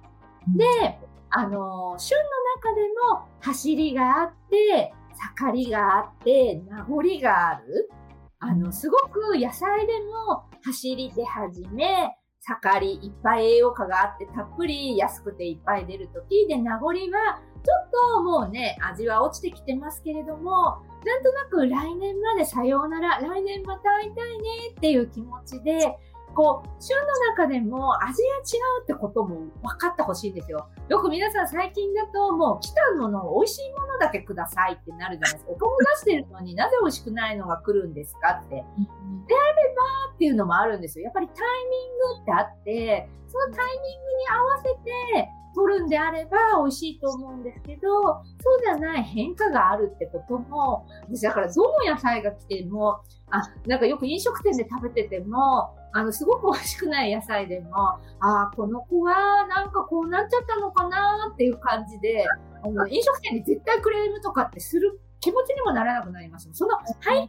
[0.49, 0.99] で、
[1.31, 2.25] あの、旬の
[2.57, 2.83] 中で
[3.17, 4.93] も走りがあって、
[5.37, 7.91] 盛りがあって、名残がある。
[8.39, 9.93] あの、すごく野菜で
[10.27, 25.97] も走り出始め、盛りいっぱい栄養価があってたっぷり安くていっぱい出るときで名残はちょっともうね、味は落ちてきてますけれども、なんとなく来年までさようなら、来年また会いたいねっていう気持ちで、
[26.35, 30.69] こう、旬の中でも味が違うってことも分かってほしいんですよ。
[30.89, 35.53] よく皆さん最近だともう来たもの、美味しいものだけくださいってなるじゃないですか。
[35.53, 38.57] お金出してるのになぜ美味しくないのが来るんですかって。
[38.57, 41.05] であればっていうのもあるんですよ。
[41.05, 41.43] やっぱりタイミ
[41.87, 48.23] ングってあって、そのタイミングに合わせて、取るんであれば美味しいと思うんですけど、そ
[48.57, 62.27] うじゃない変化があるってことも、私だからどの野菜が来ても、あ、なんかよく飲食店で食べてても、あの、すごく美味しくない野菜でも、ああこの子はなんかこうなっちゃったのかなっていう感じで、
[62.63, 66.49] あの、飲食店に絶対クレームとかってする気持ちにもならなくなります。
[66.53, 67.27] その背景が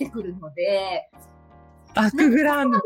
[0.00, 1.08] えてくるので、
[1.94, 2.78] バックグラウンド。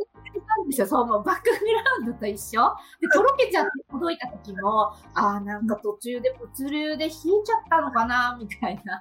[0.47, 0.87] なんですよ。
[0.87, 2.61] そう、もうバックグラウンドと一緒。
[3.01, 7.19] で、とろけちゃって届いた時も、ああ、なんか途中で物流で冷えちゃっ
[7.69, 9.01] たのかな、みたいな。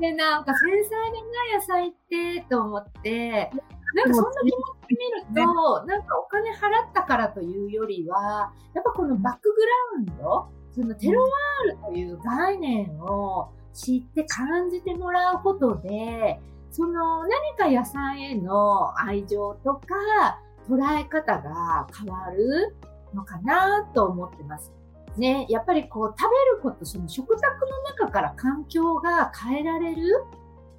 [0.00, 3.50] で、なんか繊細でない野菜って、と思って、
[3.94, 16.40] なんかそんな気持ちで見ると、なんかお金払ったからというよりは、やっぱこのバックグラウンド、そのテロワールという概念を知って感じてもらうことで、
[16.72, 22.74] その何か野菜への愛情とか捉え方が変わる
[23.14, 24.72] のかなと思ってます。
[25.18, 30.24] ね、やっぱりこう食べること、その食卓の中から環境が変えられる？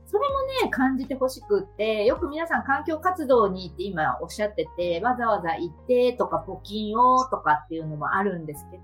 [0.08, 8.84] それもね、感じてほしくって、よく皆さん環境活動に行って今おっしゃってて、わざわざ行ってとか募金をとかっていうのもあるんですけど、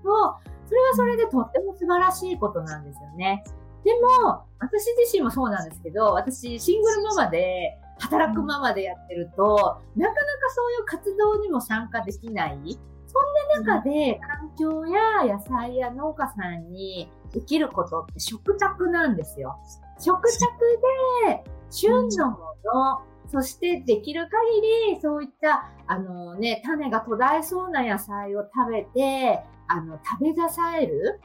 [0.66, 3.42] それはそれでとっても素晴らしいことなんですよね。
[3.84, 3.92] で
[4.24, 10.14] も、私自身もそうなんですけど、私、シングルママで、働くママでやってると、なかなか
[10.54, 12.58] そういう活動にも参加できない。
[13.06, 19.58] そんな中で、環境や野菜や農家さんにできることって食卓なんですよ。
[19.98, 20.38] 食卓
[21.26, 31.20] で、旬のもの、そしてできる限り、そういった、あのね、種が途絶えそうな野菜を食べて、あの、食べ出される。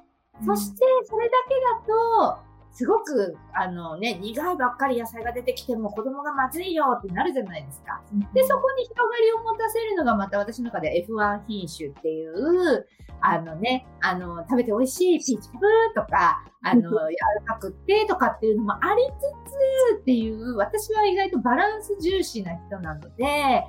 [0.46, 1.56] そして、それだけ
[1.88, 2.38] だと、
[2.76, 8.02] すごく、あのね、苦いばっかり野菜が出てきても子供がまずいよってなるじゃないですか。
[8.34, 12.86] で、そこに広がりを持たせるのがまた私の中で F1 品種っていう、
[13.22, 17.16] あのね、あの、食べて美味しいピーチプーとか、あの、 柔
[17.48, 19.04] らかくってとかっていうのもあり
[19.48, 23.64] つつっていう、私は意外とバランス重視な人なので、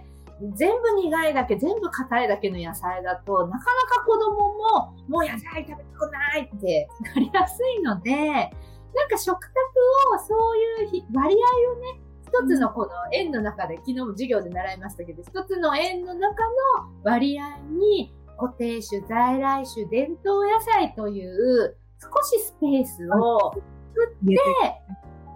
[0.57, 8.51] 全部苦いだけ、全部硬いだけの野菜だと、なかなか子供も、もう野菜食べたくないってなりやすいので、
[8.97, 9.53] なんか食卓
[10.15, 11.39] をそういう割合
[11.73, 23.53] をね、一つのこの円の中で、昨日も授業で習いましたけど、一つの円の中の割合に固定種、在来種、伝統野菜という少しスペースを
[23.95, 24.37] 作って、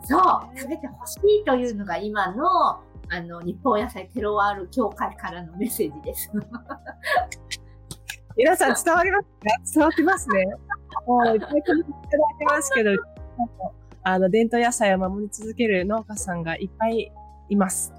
[0.05, 2.47] そう、食べてほしいというのが今の、
[3.13, 6.31] あの、日本野菜テロワール協会からのメッセージです。
[8.37, 9.31] 皆さん伝わりますか？
[9.75, 10.47] 伝わってますね。
[11.07, 11.83] もういっぱいいただい
[12.39, 12.91] てますけど、
[14.03, 17.13] あの、伝統野菜を守り続ける農家さんがいっぱい
[17.49, 17.93] います。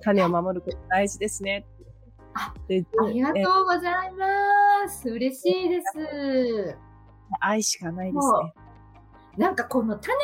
[0.00, 1.66] 種を守ること大事ですね。
[2.34, 5.08] あありがとうございます。
[5.08, 6.76] 嬉しいです。
[7.40, 8.54] 愛しかないですね。
[9.36, 10.14] なんかこの種、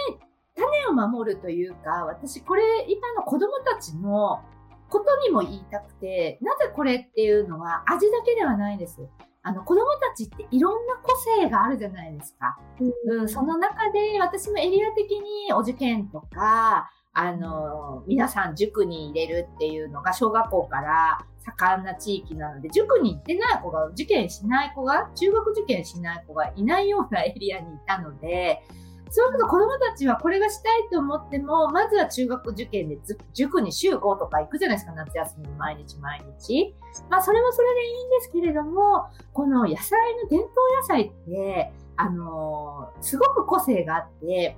[0.57, 4.41] 種を守るというか、私これ今の子供たちの
[4.89, 9.01] ことにも言いたくて、なぜこれっていうのは味だけではないです。
[9.49, 12.59] あの、子供たちっていろんな個性があるじゃないですか。
[13.07, 28.63] うん、その中で私もエリア的にお受験とか、あの、皆さん塾に入れるっていうのが小学校から盛んな地域なので、塾に行ってない子が、受験しない子が、中学受験しない子がいないようなエリアにいたので、
[29.11, 32.99] そうすると子供たちはこれがしたいと思っても、まずは中学受験で
[33.35, 36.75] 塾に週5とか行くじゃないですか、夏休み毎日毎日。
[37.11, 44.57] まあそれもそれでいいんですけれども、この野菜の伝統野菜って、あのー、すごく個性があって、例え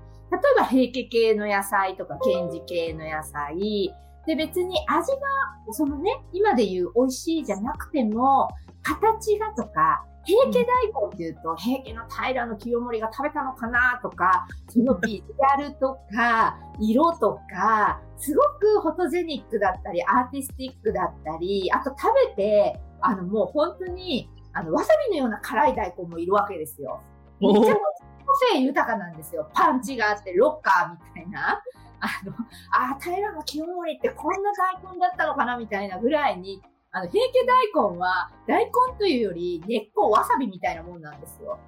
[0.56, 3.94] ば平家系の野菜とか検事系の野菜、
[4.26, 5.18] で別に味が、
[5.72, 8.48] そのね、今で言う美味しいじゃなくても、
[8.82, 27.00] 形がとか、平家大根っていうと、平家の平の清盛が食べたのかなとか、そのビジュアルとか、色とか、すごくフォトジェニックだったり、アーティスティックだったり、あと食べて、あのもう本当に、あの、わさびのような辛い大根もいるわけですよ。
[27.40, 27.74] めちゃくちゃ
[28.26, 29.48] 個性豊かなんですよ。
[29.54, 31.62] パンチがあって、ロッカーみたいな。
[32.00, 32.32] あの、
[32.72, 34.50] あ、平の清盛ってこんな
[34.82, 41.58] 大根だったのかなみたいなぐらいにあの、平家大根は、大根というより根っこわさびみたいなもんなんですよ。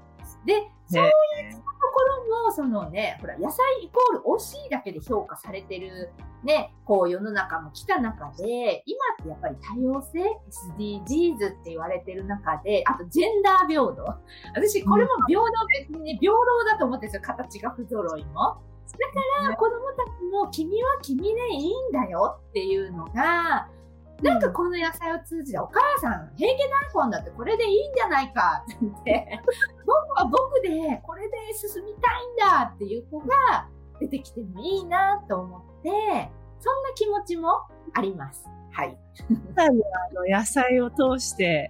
[0.45, 0.55] で、
[0.89, 6.11] そういうところも、そのね、ほら、野菜イコール美味しいだけで評価されてる、
[6.43, 10.19] ね、こう世の中も来た中で、今ってやっぱり多様性、
[10.77, 14.03] SDGs って言われてる中で、あとジェンダー平等。
[14.57, 15.47] 私、これも平等、
[15.81, 18.57] 別にね、平等だと思ってるんですよ、形が不揃いも。
[18.93, 18.99] だ
[19.45, 23.69] から子供たちも君は君でいいんだよっていうのが、
[24.23, 26.59] なんかこの野菜を通じて、お母さん、平家
[26.95, 29.41] 大根だってこれでいいんじゃないかって言って、
[29.85, 33.69] 僕は僕でこれで進みたいんだっていう子が
[34.01, 35.91] 出てきてもいいなと思って、
[36.61, 37.63] そんな気持ちも
[37.95, 38.49] あります。
[38.73, 38.97] はい。
[39.57, 39.69] あ
[40.15, 41.69] の野菜を通して、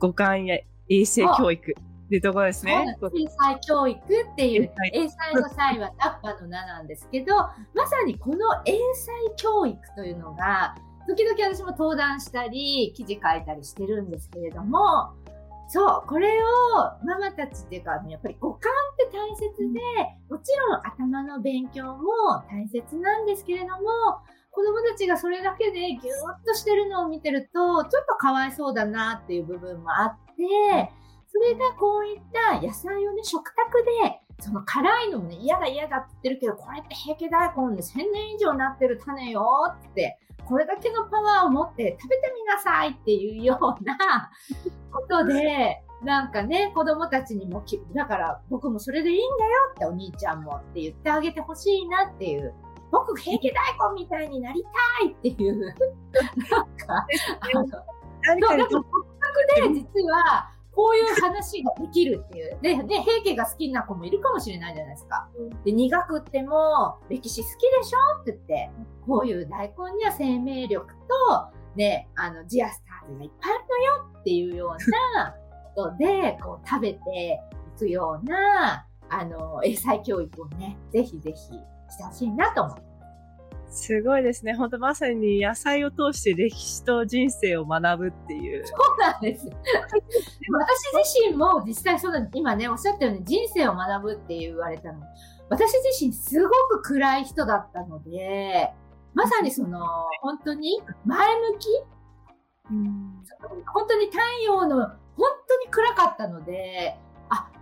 [0.00, 2.96] 五感や衛生教育っていうところですね。
[3.02, 7.36] 英才教育っていう、英才の際はタッパの名なんですけど、
[7.74, 8.36] まさにこの
[8.66, 10.74] 英才教育というのが、
[11.06, 15.12] 時々私も登壇したり、記事書いたりしてるんですけれども、
[15.68, 16.46] そう、これを
[17.04, 19.80] ママたちっていうか、やっぱり五感って大切で、
[20.30, 22.02] もちろん頭の勉強も
[22.50, 23.82] 大切なんですけれども、
[24.50, 26.00] 子供たちがそれだけでギューッ
[26.46, 30.92] としてるのを見てると、ちょっとかわいそうだなっていう部分もあって、
[31.26, 39.42] それがこういった野菜をね、食卓で、その辛いのもね、嫌だ嫌だって言ってるけど、これって平家大根で1000年以上なってる種よ
[39.90, 44.30] ってこれだけのパワーを持って食べてみなさいっていうような
[44.92, 52.54] ことで、なんかね、子供たちにもだから僕もそれでいいんだよってお兄ちゃんもって言ってあげてほしいなっていう。
[52.92, 57.06] 僕、平家大根みたいになりたいっていう、なんか、
[57.40, 57.84] あの、そう、
[58.38, 62.58] だからで実は、こういう話ができるっていう。
[62.60, 65.28] で、ね、平家が好きな子もいるかもしれないじゃないですか。
[65.64, 68.70] で、苦くっても、歴史好きでしょって言って、
[69.06, 70.96] こういう大根には生命力と、
[71.76, 75.34] ね、あの、ジアスターズがいっぱいあるのよっていうような
[75.74, 77.40] ことで、こう食べて
[77.76, 82.93] いくような、あの、英才教育をね、ぜひぜひしてほしいなと思って。
[83.74, 84.54] すごいですね。
[84.54, 88.64] 本当まさに野菜を通して歴史と人生を学ぶっていう。
[88.64, 89.46] そうなんです。
[89.50, 95.00] 私自身も実際そうだ、今ね、おっしゃったように人生を学ぶって言われたの。
[95.48, 96.48] 私自身すご
[96.78, 98.72] く暗い人だったので、
[99.12, 99.80] まさにその、
[100.20, 101.68] 本当に前向き、
[102.70, 103.22] うん、
[103.66, 104.96] 本当に太陽の、本
[105.48, 107.03] 当に暗かったので、あ、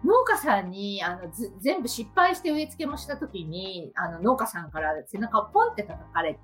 [0.04, 1.30] 農家さんに、あの、
[1.60, 6.40] 全部失敗して植え付けもした時に、あの、農家さんから背中をポンって叩かれて、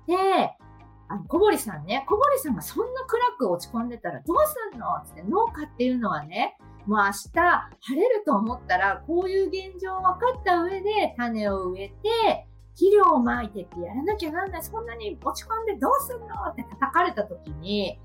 [1.09, 4.37] あの、小堀さんね、小堀さんがそんな暗く落ち込んでたらどう
[4.71, 4.87] すんの？
[4.95, 6.55] って、農家っていうのはね、
[6.85, 12.45] もう明日晴れると思ったら、こういう現状を分かった上で種を植えて、
[12.75, 14.63] 肥料をまいてってやらなきゃなんない。
[14.63, 16.27] そんなに落ち込んでどうすんの？
[16.49, 17.99] って叩かれた時に、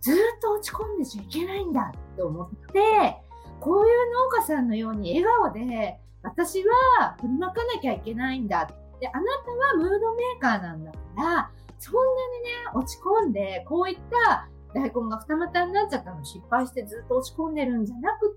[0.00, 3.16] ずっと落ち込んでちゃいけないんだって思って、
[3.60, 12.00] こういう農家さんのように笑顔で、私は振りまかなきゃいけないんだって、あなたはムードメーカーなんだから、そんな
[12.38, 18.36] にね、落ち込んで、こういった大根が二股になっちゃったの失敗してずっと落ち込んでるんじゃなくて、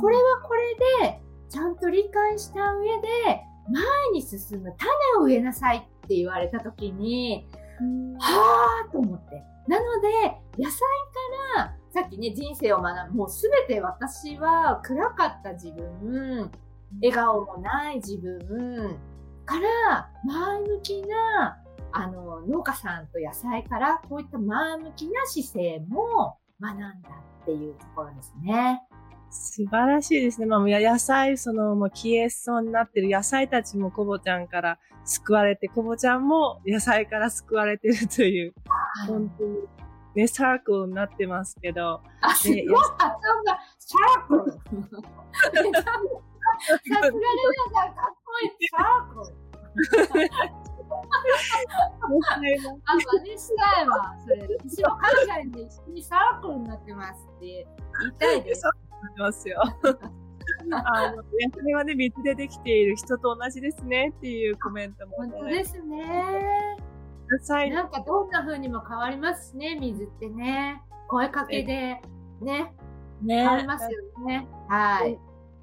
[0.00, 3.08] これはこれで、ちゃんと理解した上で、
[3.68, 3.82] 前
[4.12, 7.46] に進む種を植えなさいって言われた時に、
[8.18, 9.42] はぁーと思って。
[9.66, 10.08] なので、
[10.58, 10.80] 野菜
[11.56, 16.50] から、さっきね、人生を学ぶ、もうすべて私は暗かった自分、
[17.02, 18.98] 笑顔もない自分。
[19.44, 21.58] から、前向きな、
[21.92, 26.88] あの、農家さんと野菜から、こういった前向きな姿勢も学んだ
[27.42, 28.82] っていうところですね。
[29.30, 30.46] 素晴らしいですね。
[30.46, 38.54] まあ、野菜、その、もう消えそうになってる野菜たちもコボちゃんから救われて、コボちゃんも野菜から救われてるという、
[39.08, 39.58] 本当に、
[40.14, 42.00] ね、サークルになってますけど。
[42.20, 44.52] あ、すごい発音が、シャークル。
[46.60, 47.18] さすがレナさ
[47.90, 49.40] ん、かっこいい、シャークル。
[52.84, 54.14] あ、真似したいわ。
[54.22, 57.66] それ、私も海外で一緒にサークルになってますって
[58.00, 58.62] 言いたいです。
[59.16, 59.62] ますよ。
[59.62, 61.22] あの、野
[61.54, 65.32] 菜はね、水でできている人と同じですねっていうコメントも、ね。
[65.32, 66.76] 本当ですね。
[67.30, 70.82] 野菜なんかどんな風にも変わりますしね、水ってね。
[71.08, 72.00] 声かけで、
[72.40, 72.74] ね。
[73.22, 73.90] ね変わりますよ
[74.26, 74.48] ね。
[74.68, 75.18] はい。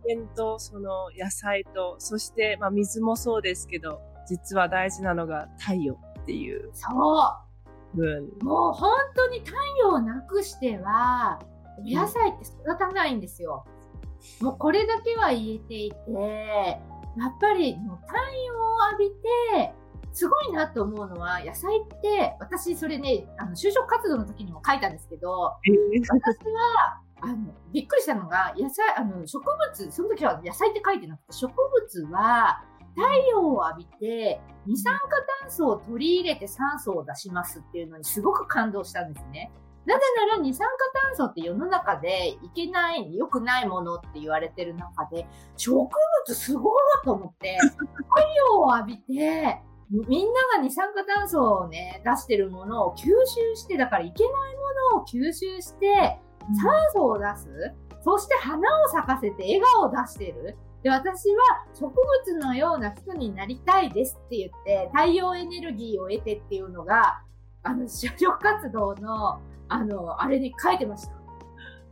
[0.07, 6.87] 天とその野菜と、そして、まあ、水もそうですけど、実は大事なのが太陽っていうそ
[7.93, 7.97] う。
[7.97, 8.29] 分。
[8.41, 11.39] もう本当に太陽をなくしては、
[11.77, 13.65] お野菜って育たないんですよ。
[14.41, 15.95] もうこれだけは言えていて、
[17.17, 18.13] やっぱりもう太
[18.45, 19.09] 陽を浴び
[19.59, 19.73] て、
[20.17, 32.63] すごいなと思うのは、野菜って、私それね、あの、就職活動の時にも書いたんですけど、えー、私は、あの、びっくりしたのが、野菜、あの、植物、その時は野菜って書いてなくて、植物は
[32.95, 35.01] 太陽を浴びて、二酸化
[35.41, 39.51] 炭素を取り入れて酸素を出しますっていうのにすごく感動したんですね。
[39.85, 40.73] なぜなら二酸化
[41.09, 45.87] 炭素って世の中でいけない、良くないものって言われてる中で、植
[46.27, 54.33] 物すごいなと思って、太陽を浴びて、みんなが二酸化炭素をね、出してるものを吸収して、だからいけない
[54.91, 56.19] ものを吸収して、
[56.61, 57.73] 酸素を出す。
[58.03, 60.57] そして花を咲かせて笑顔を出してる。
[60.83, 67.21] で、私は植物のような人になりたいですって言って、太陽エネルギーを得てっていうのが、
[67.63, 71.13] あの、就職活動の、あの、あれに書いてました。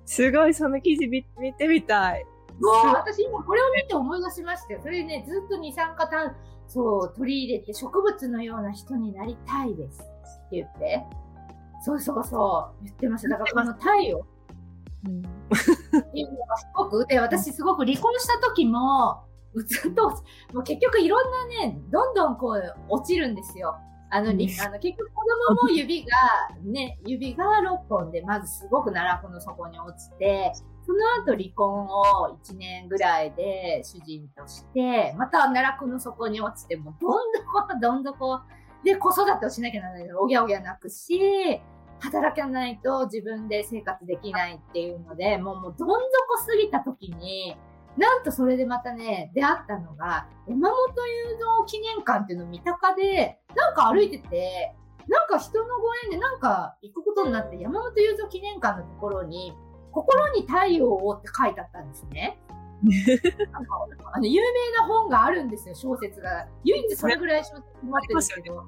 [0.06, 2.26] すごい、その記事見見てみたい。
[2.62, 4.80] もう、私今これを見て思い出しましたよ。
[4.82, 6.36] それね、ずっと二酸化炭素
[6.80, 11.06] を取り入れて植物のような人になりたいですって言って。
[11.84, 13.30] そうそうそう、言ってました。
[13.30, 14.26] だからこの太陽。
[15.08, 19.24] うん、っていうのがすごく、で、私すごく離婚した時も、
[19.68, 23.76] ずっと、もう結局いろんなね、どんどんこう落ちるんですよ。
[24.10, 26.10] あの、あの結局子供も指が、
[26.64, 30.52] ね、指が6本で、まずすごく奈落の底に落ちて、
[30.86, 38.42] その後離婚を1年ぐらいで主人として、また奈落の底に落ちて、もうどんどこ、どんどこ、
[38.84, 40.14] で子育てをしなきゃならない。
[40.14, 41.60] おぎゃおぎゃ泣くし、
[42.00, 46.02] 働かないと自分で生活できないっていうので、もうもうどん底
[46.46, 47.58] すぎた時に、
[47.98, 54.76] なんとそれでまたね、出会ったのが、山本雄三記念館っていうのを三鷹で、なんか歩いてて、
[55.08, 59.54] なんか人のご縁でなんか行くことになって、山本雄三記念館のところに、
[59.96, 62.38] 心に太陽をって書いてあったんですね。
[64.12, 66.48] あの有名な本があるんですよ、小説が。
[66.66, 68.64] 唯一それぐらい小説持ってるんですけど、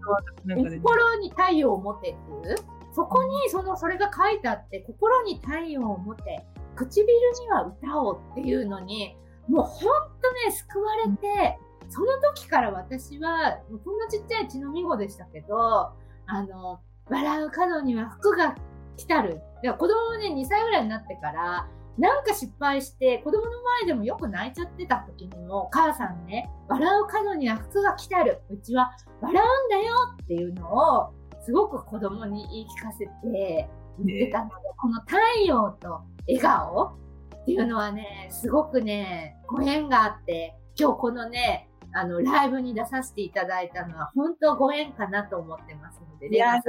[0.82, 2.56] 心に太陽を持てっていう。
[2.94, 9.18] そこにそのそれが書いてあって、心に太陽を持て、唇には歌をっていうのに、
[9.50, 9.82] もうほん
[10.22, 11.60] とね、救われて、
[11.90, 15.92] その時から私は、こんなちっちゃい血のみ子でしたけど、
[16.26, 18.56] あの、笑う角には服が
[18.98, 19.41] 来たる。
[19.62, 21.68] で子供もね、2歳ぐらいになってから、
[21.98, 23.50] なんか失敗して、子供の
[23.82, 28.41] 前でもよく泣いちゃってた時にも、母さんね、笑う角には服が来たる。
[28.50, 28.91] うちは
[29.22, 33.70] 笑うんだよっていうのを、すごく子供に言い聞かせて
[34.00, 35.18] 言ってたので、ね、この太
[35.48, 36.98] 陽と笑顔
[37.41, 46.62] っていうのはね、すごくね、ご縁があって、今日このね、あの、ライブに出させていただいたのは、本当ご縁かなと思ってますので、いや、本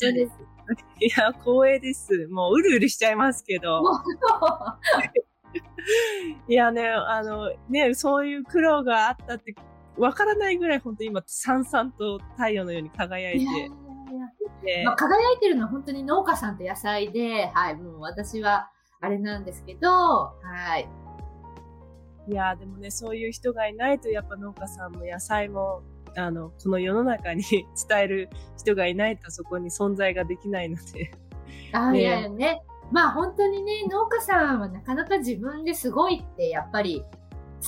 [0.00, 0.32] 当です。
[1.00, 2.26] いや、光栄です。
[2.28, 3.82] もう、うるうるしちゃいますけど。
[6.48, 9.54] いやね、あの、ね、そういう苦労があったって、
[9.98, 13.40] わからないぐらい、本当今、さんさんと太陽のように輝いて。
[13.40, 20.88] いやいやまあ、輝いてるのは本当に農家さんと野菜で、はい、もう私は、あれなんですけど、はい。
[22.28, 25.82] いやでもね、そういう人がいないと、やっぱ農家さんも野菜も、
[26.16, 27.42] あの、この世の中に
[27.88, 31.12] 伝える人がいないとそこに存在ができないので。
[31.72, 32.62] あ、ね、いやね。
[32.90, 37.02] まあ本当にね、農家さんはなかなか自分ですごいってやっぱり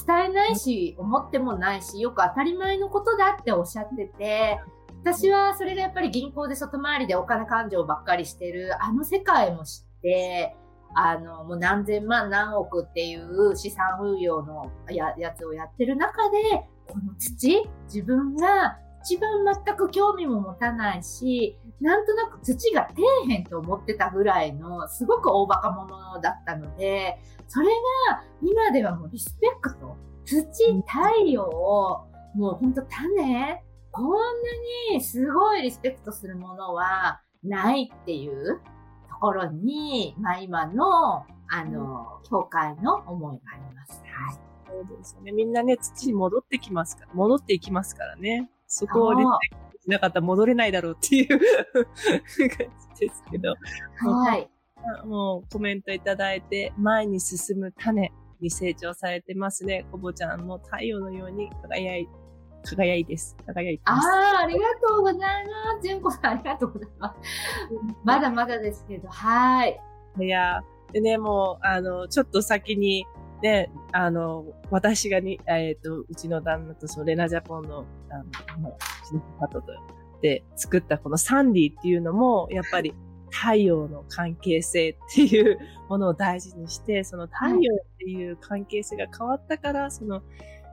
[0.07, 4.61] 伝えないし、思ってもないし、よく当たり前のことだっておっしゃってて、
[5.03, 10.57] 私はそれがやっぱり銀行で外回りでお金勘定ばっかりしてる、あの世界も知って、
[10.95, 27.67] あの、もう何千万何億っていう資産運用のややつをやってる中で、この土、自分が一番全く興味も持たないし、なんとなく土が底辺と思ってたぐらいの、すごく大バカ者だったので、それ
[28.09, 29.97] が今ではもうリスペクト。
[30.25, 30.43] 土、
[30.87, 33.63] 太陽を、もうほんと種、
[33.93, 34.19] こんな
[34.95, 38.61] にすごいリスペクトするものはないっていう
[39.09, 44.03] ところに、まあ今の、あの、教会の思いがあります。
[44.03, 44.54] はい。
[44.67, 45.33] そうですね。
[45.33, 48.51] みんなね、土に戻ってきますから、戻っていきますからね。
[48.67, 53.55] そこをリスペクトしなかったら戻れないだろうっていう 感じですけど。
[53.99, 54.49] はい。
[55.07, 59.87] もうコメントいただいて、前に進む種に成長されてますね。
[59.91, 62.09] コボちゃんも太陽のように輝い
[62.65, 63.37] 輝いです。
[63.47, 64.09] 輝いてます。
[64.09, 65.29] ああ、ありがとうございま
[65.81, 65.87] す。
[65.87, 67.17] 純子さんありがとうございます。
[68.05, 69.79] まだまだですけど、はい。
[70.19, 70.63] いや、
[70.93, 73.07] でね、もう、あの、ちょっと先に、
[73.43, 78.73] ね、あの、私がに、えっ、ー、と、うちの旦那と、そのレナジャポンの、あの、う
[79.07, 79.73] ちのパトと、
[80.23, 82.95] で作ったこのサンディっていうのも、やっぱり
[83.31, 85.59] 太陽の関係性っていう
[85.89, 90.23] ものを大事にして、その太陽っていう関係性が変わったから、その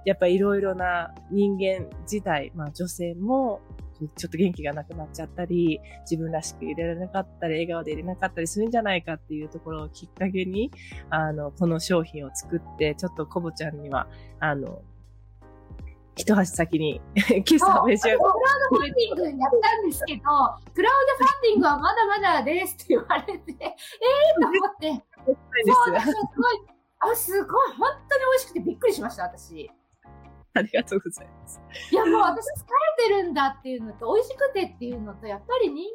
[0.06, 3.62] やっぱいろいろな人間自体、まあ女性も
[4.16, 5.80] ちょっと元気がなくなっちゃったり、
[6.10, 10.72] 自分らしく入れられなかったり、笑顔で入れなかったりするんじゃないかっていうところをきっかけに、
[11.10, 14.08] あの、この商品を作って、ちょっとコボちゃんには、
[14.40, 14.82] あの、
[16.16, 20.22] 一足先に 今朝召し上がクラウドファンディングやったんですけど、
[20.74, 25.04] クラウドファンディングはまだまだですって言われて、ええー、と思って。
[25.26, 26.62] そう、すごい、
[27.00, 29.72] あ、すごい、本当に美味しくてびっくりしました、私。
[30.56, 31.62] ありがとうございます。
[31.92, 32.66] いや、もう私疲
[33.00, 35.88] れてるんだっていうのと、美味しくてっていうのと、やっぱり人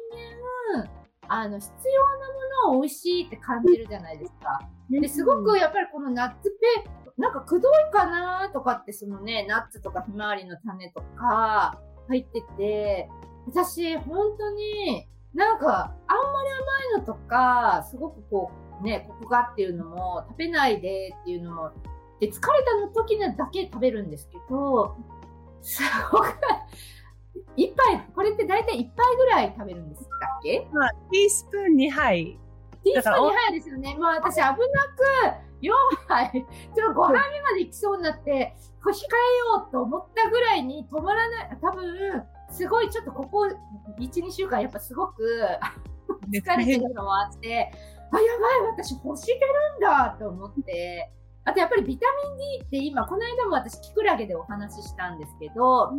[0.73, 0.89] 間、
[1.29, 4.59] あの、必要なものを美味しいって感じるじゃないですか。
[4.89, 6.49] で、すごくやっぱりこのナッツ
[6.85, 13.09] ペ、なんかくどいかなとかって、そのね、ナッツとかひまわりの種とか入ってて、
[13.45, 16.49] 私、本当に、なんか、あんまり
[16.93, 18.51] 甘いのとか、すごくこ
[18.81, 21.71] う、ね、コクがっていうのも、食べないでっていうのも
[22.19, 24.95] で、疲れたの時だけ食べるんですけど、
[25.61, 26.27] すごく、
[27.55, 30.09] 一杯、これって大体一杯ぐらい食べるんですか
[30.39, 30.67] っけ？
[30.71, 32.39] まあ、ティースプーン2杯。
[32.83, 33.95] ティースプーン2杯ですよね。
[33.99, 34.57] まあ私危なく
[35.61, 35.71] 4
[36.07, 36.31] 杯、
[36.75, 43.47] ちょっと5杯目まで行きそうになって、これ控えようと思ったぐらいに止まらない、多分、すごいちょっとここ
[43.99, 45.45] 1、2週間やっぱすごく
[46.31, 47.71] 疲れてるのもあって、
[48.11, 49.39] あ、やばい、私欲してる
[49.77, 51.11] んだと思って、
[51.47, 55.95] あとやっぱりビタミン D って今、この間も私キクラゲでお話ししたんですけど、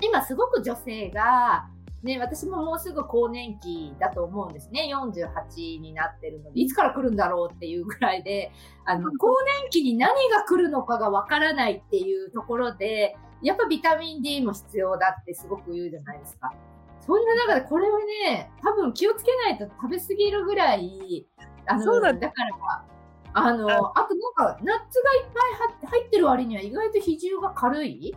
[0.00, 1.68] 今すごく女性が、
[2.02, 4.90] ね、私ももうすぐ更年期だと思うんですね。
[4.92, 8.50] 48になってるので、いつから来るんだろうっていうぐらいで、
[8.84, 9.28] あの、更
[9.62, 16.52] 年期に何が来るのかがわからないっていうところで、やっぱビタミン D も必要だってすごく言うじゃないですか。
[17.00, 21.28] そんな中でこれはね、多分気をつけないと食べ過ぎるぐらい、
[21.66, 22.84] あの、だだから
[23.34, 25.26] あの、あとなんか、ナッツがいっ
[25.80, 28.14] ぱい入ってる割には意外と比重が軽い？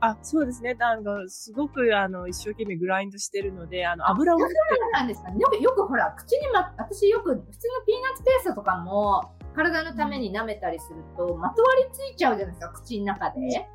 [0.00, 0.74] あ、そうですね。
[0.74, 4.38] なんか、すごく、あの、一生懸命グラインドしてるので、あの、油を。
[4.38, 4.48] そう
[4.92, 5.38] なんですかね。
[5.38, 13.68] よく、よくほら、口にま、私よく、普通のピーナッツペーストとかも、体のために舐めたりすると、まとわりついちゃうじゃないですか、口の中で。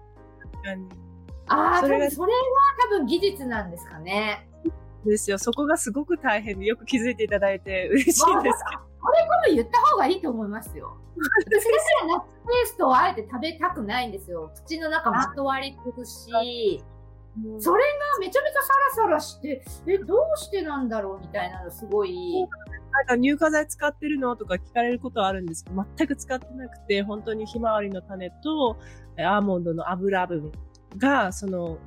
[1.47, 2.37] ああ、それそれがそれは
[2.85, 4.49] 多分技術なんですかね。
[5.05, 5.37] ですよ。
[5.37, 8.94] そこがすごく大変で、よく気づいていただいて嬉しいんですけど。
[9.05, 10.97] これこれ言った方がいいと思いますよ。
[11.45, 11.65] 私
[12.01, 14.51] らナッツペーストをあえて食べたくないんですよ。
[14.65, 16.83] 口の中まとわりつくし、
[17.59, 22.47] それがめちゃめちゃサラサラして、え、どうしてなんだろうみたいなのすごい。
[22.91, 28.77] なんか乳化剤使ってるのとか聞かれることはあるんですけど、全く使ってなくて、本当にひまわりの種と
[29.17, 30.51] えアーモンドの油分
[30.97, 31.77] が、その、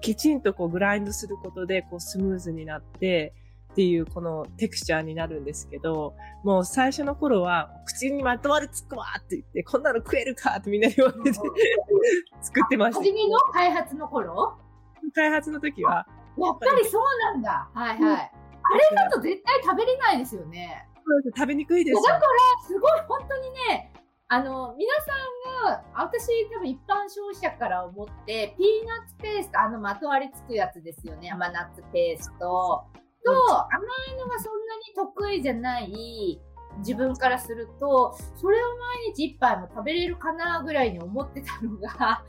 [0.00, 3.34] きちんとこうグラインドすることで、こうスムーズになって、
[3.72, 11.32] っていうこのテクスチャーになるんですけど、もう最初の頃は、口にまとわりつくわって言って、こんなの食えるかってみんなに言われて
[12.42, 13.12] 作ってました初。
[13.12, 14.58] めの開発の頃？
[15.14, 16.06] 開発の時は、
[16.36, 17.02] やっぱりそう
[17.34, 17.70] なんだ。
[17.74, 18.32] はいはい。
[18.70, 20.88] あれだと絶対食べれないですよね。
[21.36, 22.22] 食べにくいですよだから、
[22.66, 23.92] すごい本当にね、
[24.28, 31.30] あの、皆さんが、私多分一般消費者から思って、ピーナッツペースト、あのまとわりつくやつですよね。
[31.30, 32.84] 甘ナッツペースト
[33.28, 36.40] と、甘いのがそんなに得意じゃない
[36.78, 42.24] 自分からすると、それを毎日一杯も食べれるかなぐらいに思ってたのが、 あ、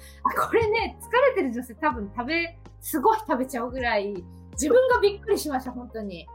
[0.47, 6.27] これね、疲れてる女性多分食べ、すごい食べちゃうぐらい、自分がびっくりしました、本当に。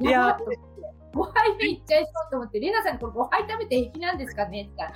[0.00, 0.72] いやばっと思って
[1.12, 4.94] 5杯目いっちゃいそうと思って、レナさんにこれ5杯食べて平気なんですかねって言った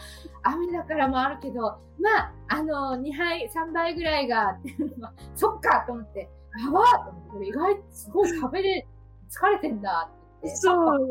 [0.50, 1.78] ら、雨だからもあるけど、ま
[2.18, 8.86] あ、あの、2杯、3杯ぐらいが、っていうのは、そっかと思って、やばーと思って、これ意外とすごい食べれ、
[9.30, 11.08] 疲れてんだって言って、そう、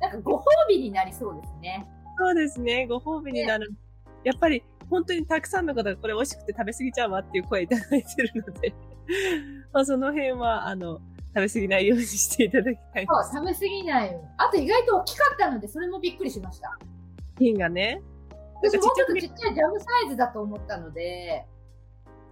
[0.00, 1.86] なんかご褒美になりそうですね。
[2.18, 2.86] そうですね。
[2.86, 3.72] ご褒美になる。
[4.24, 8.74] やっぱり、本当にたくさんの方がこれ美味しくて食べ過ぎちゃうわっていう声いただいてるので、
[9.72, 11.00] まあその辺は、あの、
[11.34, 14.28] 食べ過ぎないようにしていただきたいそう、食べ過ぎないように。
[14.36, 16.78] あと意外と大きかったので、それもびっくりしました。
[17.38, 18.02] 品がね。
[18.62, 21.44] 私もうちょっとちっちゃいジャムサイズだと思ったので、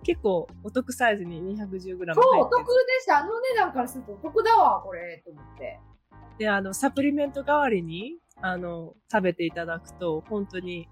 [0.03, 2.15] 結構お得サイズに 210g 入ってる。
[2.15, 3.19] そう、お得でした。
[3.19, 5.81] あの値段からするとお得だわ、これ、と思って。
[6.39, 10.89] で、あの、サプリメント代わりに、あの、食べていただくと、本当に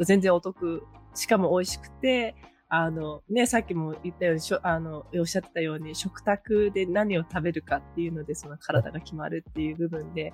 [0.00, 0.86] 全然お得。
[1.14, 2.36] しかも美味しくて、
[2.68, 10.32] あの、ね、さっきも言ったように、しょあの、おっしゃってたように、食卓で何を食べるかっていうので、その体が決まるっていう部分で、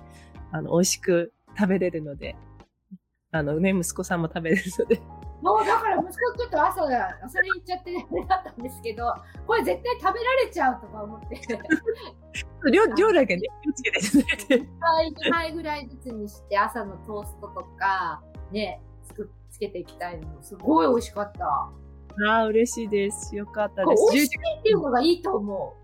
[0.51, 2.35] あの、美味しく食べれるので、
[3.31, 5.01] あのね、息子さんも食べれるので、
[5.43, 9.13] もうだから息子ちょっと朝が、朝に行っちゃってね、あれだったんですけど、
[9.45, 11.41] これ絶対食べられちゃうとか思って、
[12.71, 14.55] 量、量だけね、気をつけていただいて。
[14.55, 21.45] 1杯、2杯ぐらいずつにして、朝のトーストとか、ね、つくつけていきたいのも、すごい美味しかった。
[21.45, 21.71] あ
[22.21, 23.35] あ、嬉しいです。
[23.35, 24.13] よかったです。
[24.13, 25.75] 美味しいっていうのがいいと思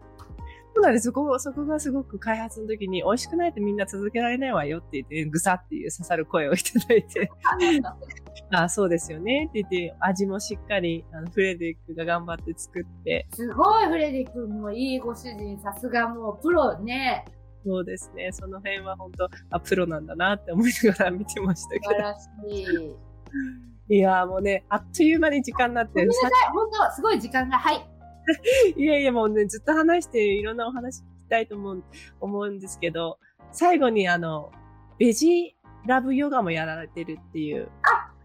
[0.74, 1.06] そうなんです。
[1.06, 7.30] そこ、そこがすごく開発の時に、美味しくないとみんな続けられないわよって言って、ぐさっていう刺さる声をいただいて、う。
[8.52, 17.26] ああ、そうですよねって言って、味もしっかり、あの、フレデリックが頑張って作って、すごいフレディ君もいいご主人、さすがもうプロね、
[17.66, 18.32] そうですね。
[18.32, 22.28] その辺は本当あ、プロなんだなって思いながら見てましたけ素晴らし
[22.62, 22.66] い。
[22.66, 23.00] ど。
[23.96, 27.86] いやーもうね、あっという間に時間になってごめんなさい、本当すごい時間が、はい。
[28.78, 31.84] いやいやもうね、ずっと話していろんなお話聞きたいと思う、
[32.22, 33.20] 思うんですけど、
[33.52, 34.52] 最後にあの、
[34.98, 37.70] ベジラブヨガもやられてるっていう。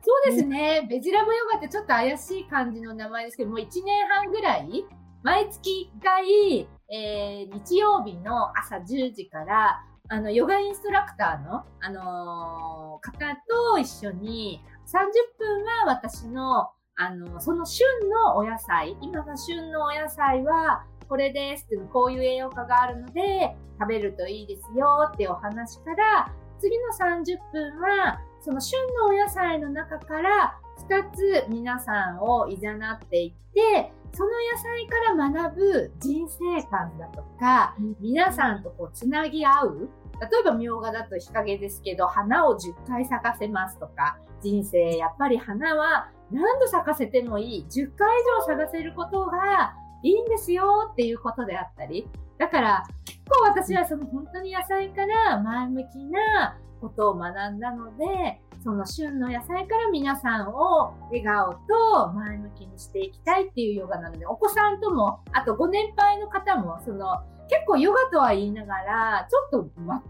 [0.05, 0.87] そうですね。
[0.89, 4.85] ベジラブヨガってちょっと怪しい感じの名前ですけど、もう1年半ぐらい、
[5.23, 30.59] 毎月1回、えー、日曜日の朝10時から、あの、ヨガインストラクターの、あのー方と一緒に、30分は私の、あの、その旬のお野菜、今が旬のお野菜は、これですっていう、こういう栄養価があるので、食べるといいですよってお話から、次の30分は、その旬のお野菜の中から
[30.91, 39.89] 2つ皆さんをいざなっていって、その野菜から学ぶ人生観だとか、皆さんとこうつなぎ合う。
[40.21, 47.67] 例えば、みょうがだと日陰ですけど、花を10回咲かせますとか、人生、やっぱり花は何度咲かせてもいい。
[47.67, 52.07] 10回以上咲かせることがいいんですよっていうことであったり。
[52.37, 70.01] だから、結構私はその本当に野菜から前向きなことを学んだので、その旬の野菜から皆さんを笑顔と前向きにしていきたいっていうヨガなので、お子さんとも、あとご年配の方も、その結構ヨガとは言いながら、ちょっと全くヨ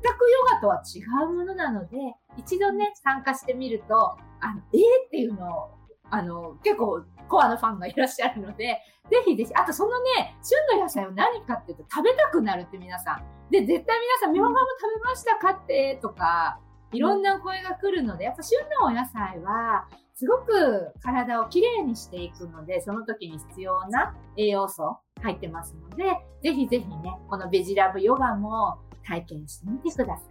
[0.53, 1.97] ガとは違うものなので、
[2.37, 5.71] 一度ね、参加してみると、あの、えー、っていうのを、
[6.11, 13.51] あの、結構コアのファンがいらっしゃるので、ぜひぜひ、あとそのね、旬の野菜は何かっていうと食べたくなるって皆さん。
[13.51, 15.99] で、絶対皆さん、みょうがも食べましたかって？
[16.01, 16.61] とか、
[16.95, 26.05] いろんなお声が来るので、やっぱ旬のお野菜はすごく体をきれいにしていくので、その時に必要な栄養素入ってますので、
[26.43, 30.23] ぜひぜひね、このベジラブヨガも体験してみてくださ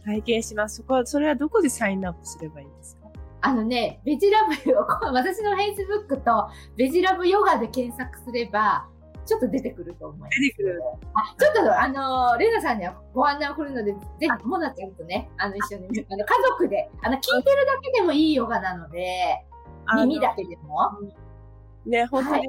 [0.00, 0.04] い。
[0.04, 0.76] 体験します。
[0.76, 3.02] そこは、それはどこでサインアップすればいいんですか？
[3.44, 4.54] あのね、ベジラブ、
[5.12, 8.86] 私の Facebook とベジラブヨガで検索すれば、
[9.24, 10.40] ちょっと出てくると思います。
[10.40, 10.82] 出てくる。
[11.14, 19.44] あ、ちょっと、あの、レナさんにはご案内を送るので、ぜひ、モナちゃんとね、あの、一緒に、あの、家族で、あの、聞いてるだけでもいいヨガなので、
[19.96, 20.78] 耳だけでも。
[21.86, 22.48] ね、本当に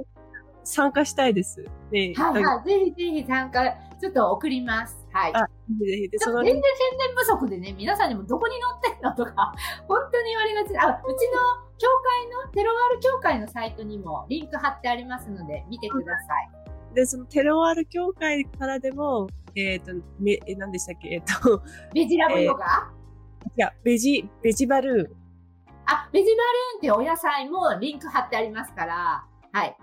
[0.63, 1.63] 参加したいです。
[1.91, 5.03] ね、はい、はい、ぜひぜひ参加、ちょっと送ります。
[5.11, 5.34] はい。
[5.69, 9.53] 全然宣伝不足でね、皆さんにもどこに載ってんのとか、
[9.88, 10.78] 本当に言われがち。
[10.78, 11.39] あ、うちの
[11.78, 16.62] 教会の、テロワール教会のサイトにもリンク貼ってありますので、見てください。
[16.94, 21.10] で、そのテロワール協会からでも、えっ、と、め、え、何でしたっけ？
[21.10, 21.62] えっ、と、
[21.94, 22.91] ベジラブヨガ、
[23.56, 25.16] いや、ベジ、ベジバルーン。
[25.86, 29.76] あ、ベジバルーンっていうお野菜もリンク貼ってありますから、はい。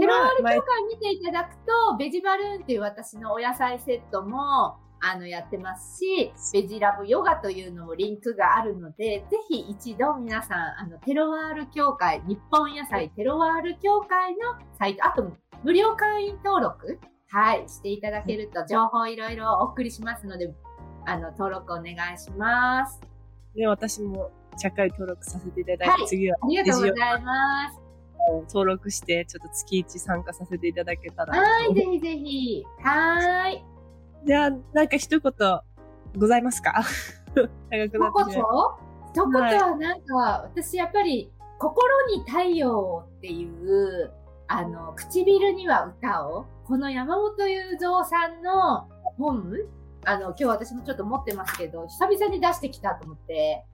[0.00, 14.38] テロワール協会見ていただくと、ベジバルーンっていう私のお野菜セットも、あの、やってますし、ベジラブヨガというのもリンクがあるので、ぜひ一度皆さん、あの、テロワール協会、日本野菜テロワール協会の
[14.78, 15.30] サイト、あと、
[15.64, 17.00] 無料会員登録？
[17.30, 20.52] はい、していただけると情報いろいろお送りしますので、
[21.06, 23.00] あの、登録お願いします。
[23.56, 27.80] ね、私もちゃっかり登録させていただいて、はい次はありがとうございます。
[28.48, 31.40] 登録して、ちょっと月1参加させていただけたら。
[31.40, 32.64] はい、ぜひぜひ。
[32.82, 33.64] はーい。
[34.26, 35.32] じゃあ、なんか一言
[36.18, 36.82] ございますか？
[37.70, 38.76] 長くなってしまう。
[39.12, 39.32] 一言？
[39.32, 44.12] 一言はなんか、私やっぱり、心に太陽っていう、
[44.48, 49.44] あの、唇には歌を、この山本雄三さんの本、
[50.04, 53.64] あの、今日私もちょっと持ってますけど、久々に出してきたと思って、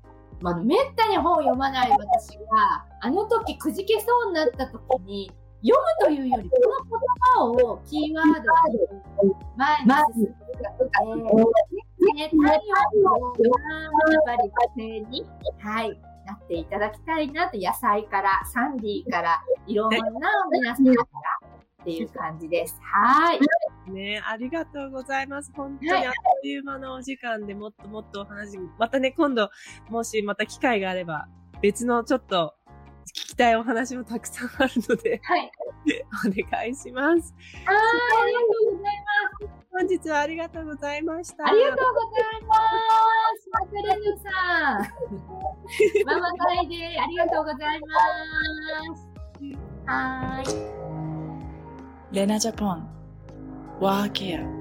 [0.41, 5.31] まあ、めったに本を読まない私が、あの時くじけそうになった時に、
[5.63, 10.31] 読むというより、この言葉をキーワードに前に進んで
[12.09, 15.27] いね、太陽がやっぱり家庭に、
[15.59, 16.01] はい、
[16.31, 19.99] なっていただきたいなと、野菜から、サンディから、いろんな
[20.53, 21.49] 皆さんから
[21.83, 22.79] っていう感じです。
[22.81, 23.41] はい。
[23.91, 25.51] ねありがとうございます。
[25.55, 26.13] 本当にはいあっ
[26.43, 29.51] という間のお時間でもっともっとお話、またね、今度、
[29.89, 31.29] もしまた機会があれば、
[31.63, 32.55] 別のちょっと
[33.11, 35.51] 聞きたいお話もたくさんあるので、はい。
[36.27, 37.35] お願いします。
[37.65, 37.77] はい、
[38.23, 39.10] ありがとうございます。
[39.73, 41.47] 本日はありがとうございました。
[41.47, 42.57] ありがとうございま
[43.39, 43.49] す。
[43.51, 44.31] マクレヌさ
[44.79, 44.83] ん。
[46.05, 47.87] ママ会でありがとうございま
[48.97, 49.09] す。
[49.87, 50.51] はー
[52.13, 52.17] い。
[52.17, 52.89] レナジャポン
[53.81, 54.60] ワーケア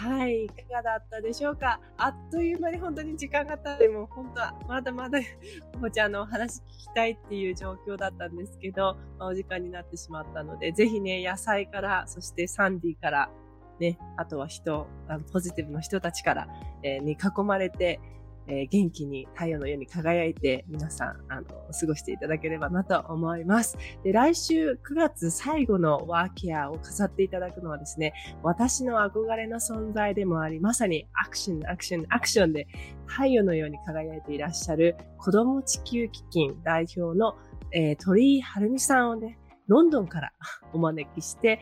[0.00, 1.78] はい、いかがだったでしょうか？
[1.98, 5.18] あっという間に本当に時間が経っても、本当はまだまだ、
[5.78, 13.30] こちゃのお話聞きたいっていう状況だったんですけど、まあお時間になってしまったので、ぜひね、野菜から、そしてサンディから、
[13.78, 16.48] ね、あとは人、あのポジティブの人たちから、
[16.82, 18.00] えーに囲まれて、
[18.46, 23.78] えー元気に太陽のように輝いて、皆さん、あの、過ごしていただければなと思います。
[24.04, 28.12] で、来週9月最後のワーケアを飾っていただくのはですね、
[28.42, 32.66] 私の憧れの存在でもあり、まさにアクション、アクション、アクションで
[33.06, 37.36] 太陽のように輝いていらっしゃる子供地球基金代表の、
[37.72, 39.38] えー鳥居晴美さんをね、
[39.68, 40.32] ロンドンから
[40.72, 41.60] お招きして、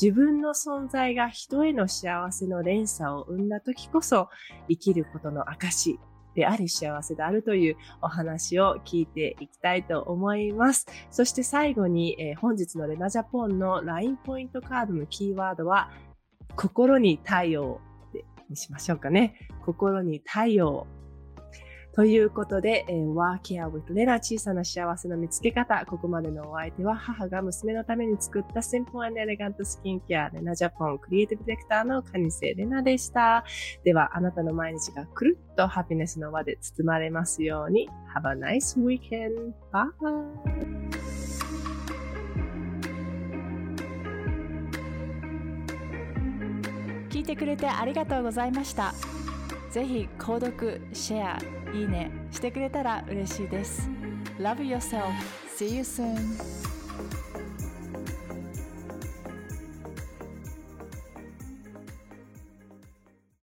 [0.00, 4.28] 自分の存在が人への幸せの連鎖を生んだ時こそ
[4.68, 5.98] 生きることの証
[6.38, 10.86] であり幸せであるというお話を聞いていきたいと思います。
[11.10, 15.90] そして最後に、えー本日のレナジャポンの LINE ポイントカードのキーワードは、
[16.54, 17.80] 心に太陽
[18.12, 19.34] でにしましょうかね。
[19.64, 20.86] 心に太陽。
[21.92, 25.84] ということで、えー、ワーケア with レナ小さな幸せの見つけ方。
[25.86, 33.44] ここまでのお相手は母が娘のために作った Simple and Elegant スキンケアレナジャポンクリエイティブディレクターのカニセレナでした。
[33.84, 37.88] では、あなたの毎日がくるっとハピネスの輪で包まれますように。
[38.14, 39.52] Have a nice weekend.
[39.72, 40.98] Bye!
[47.08, 48.94] 聞いてくれてありがとうございました
[49.70, 51.38] ぜひ購読、シェア、
[51.74, 53.88] いいねしてくれたら嬉しいです
[54.38, 55.12] Love yourself.
[55.58, 56.77] See you soon.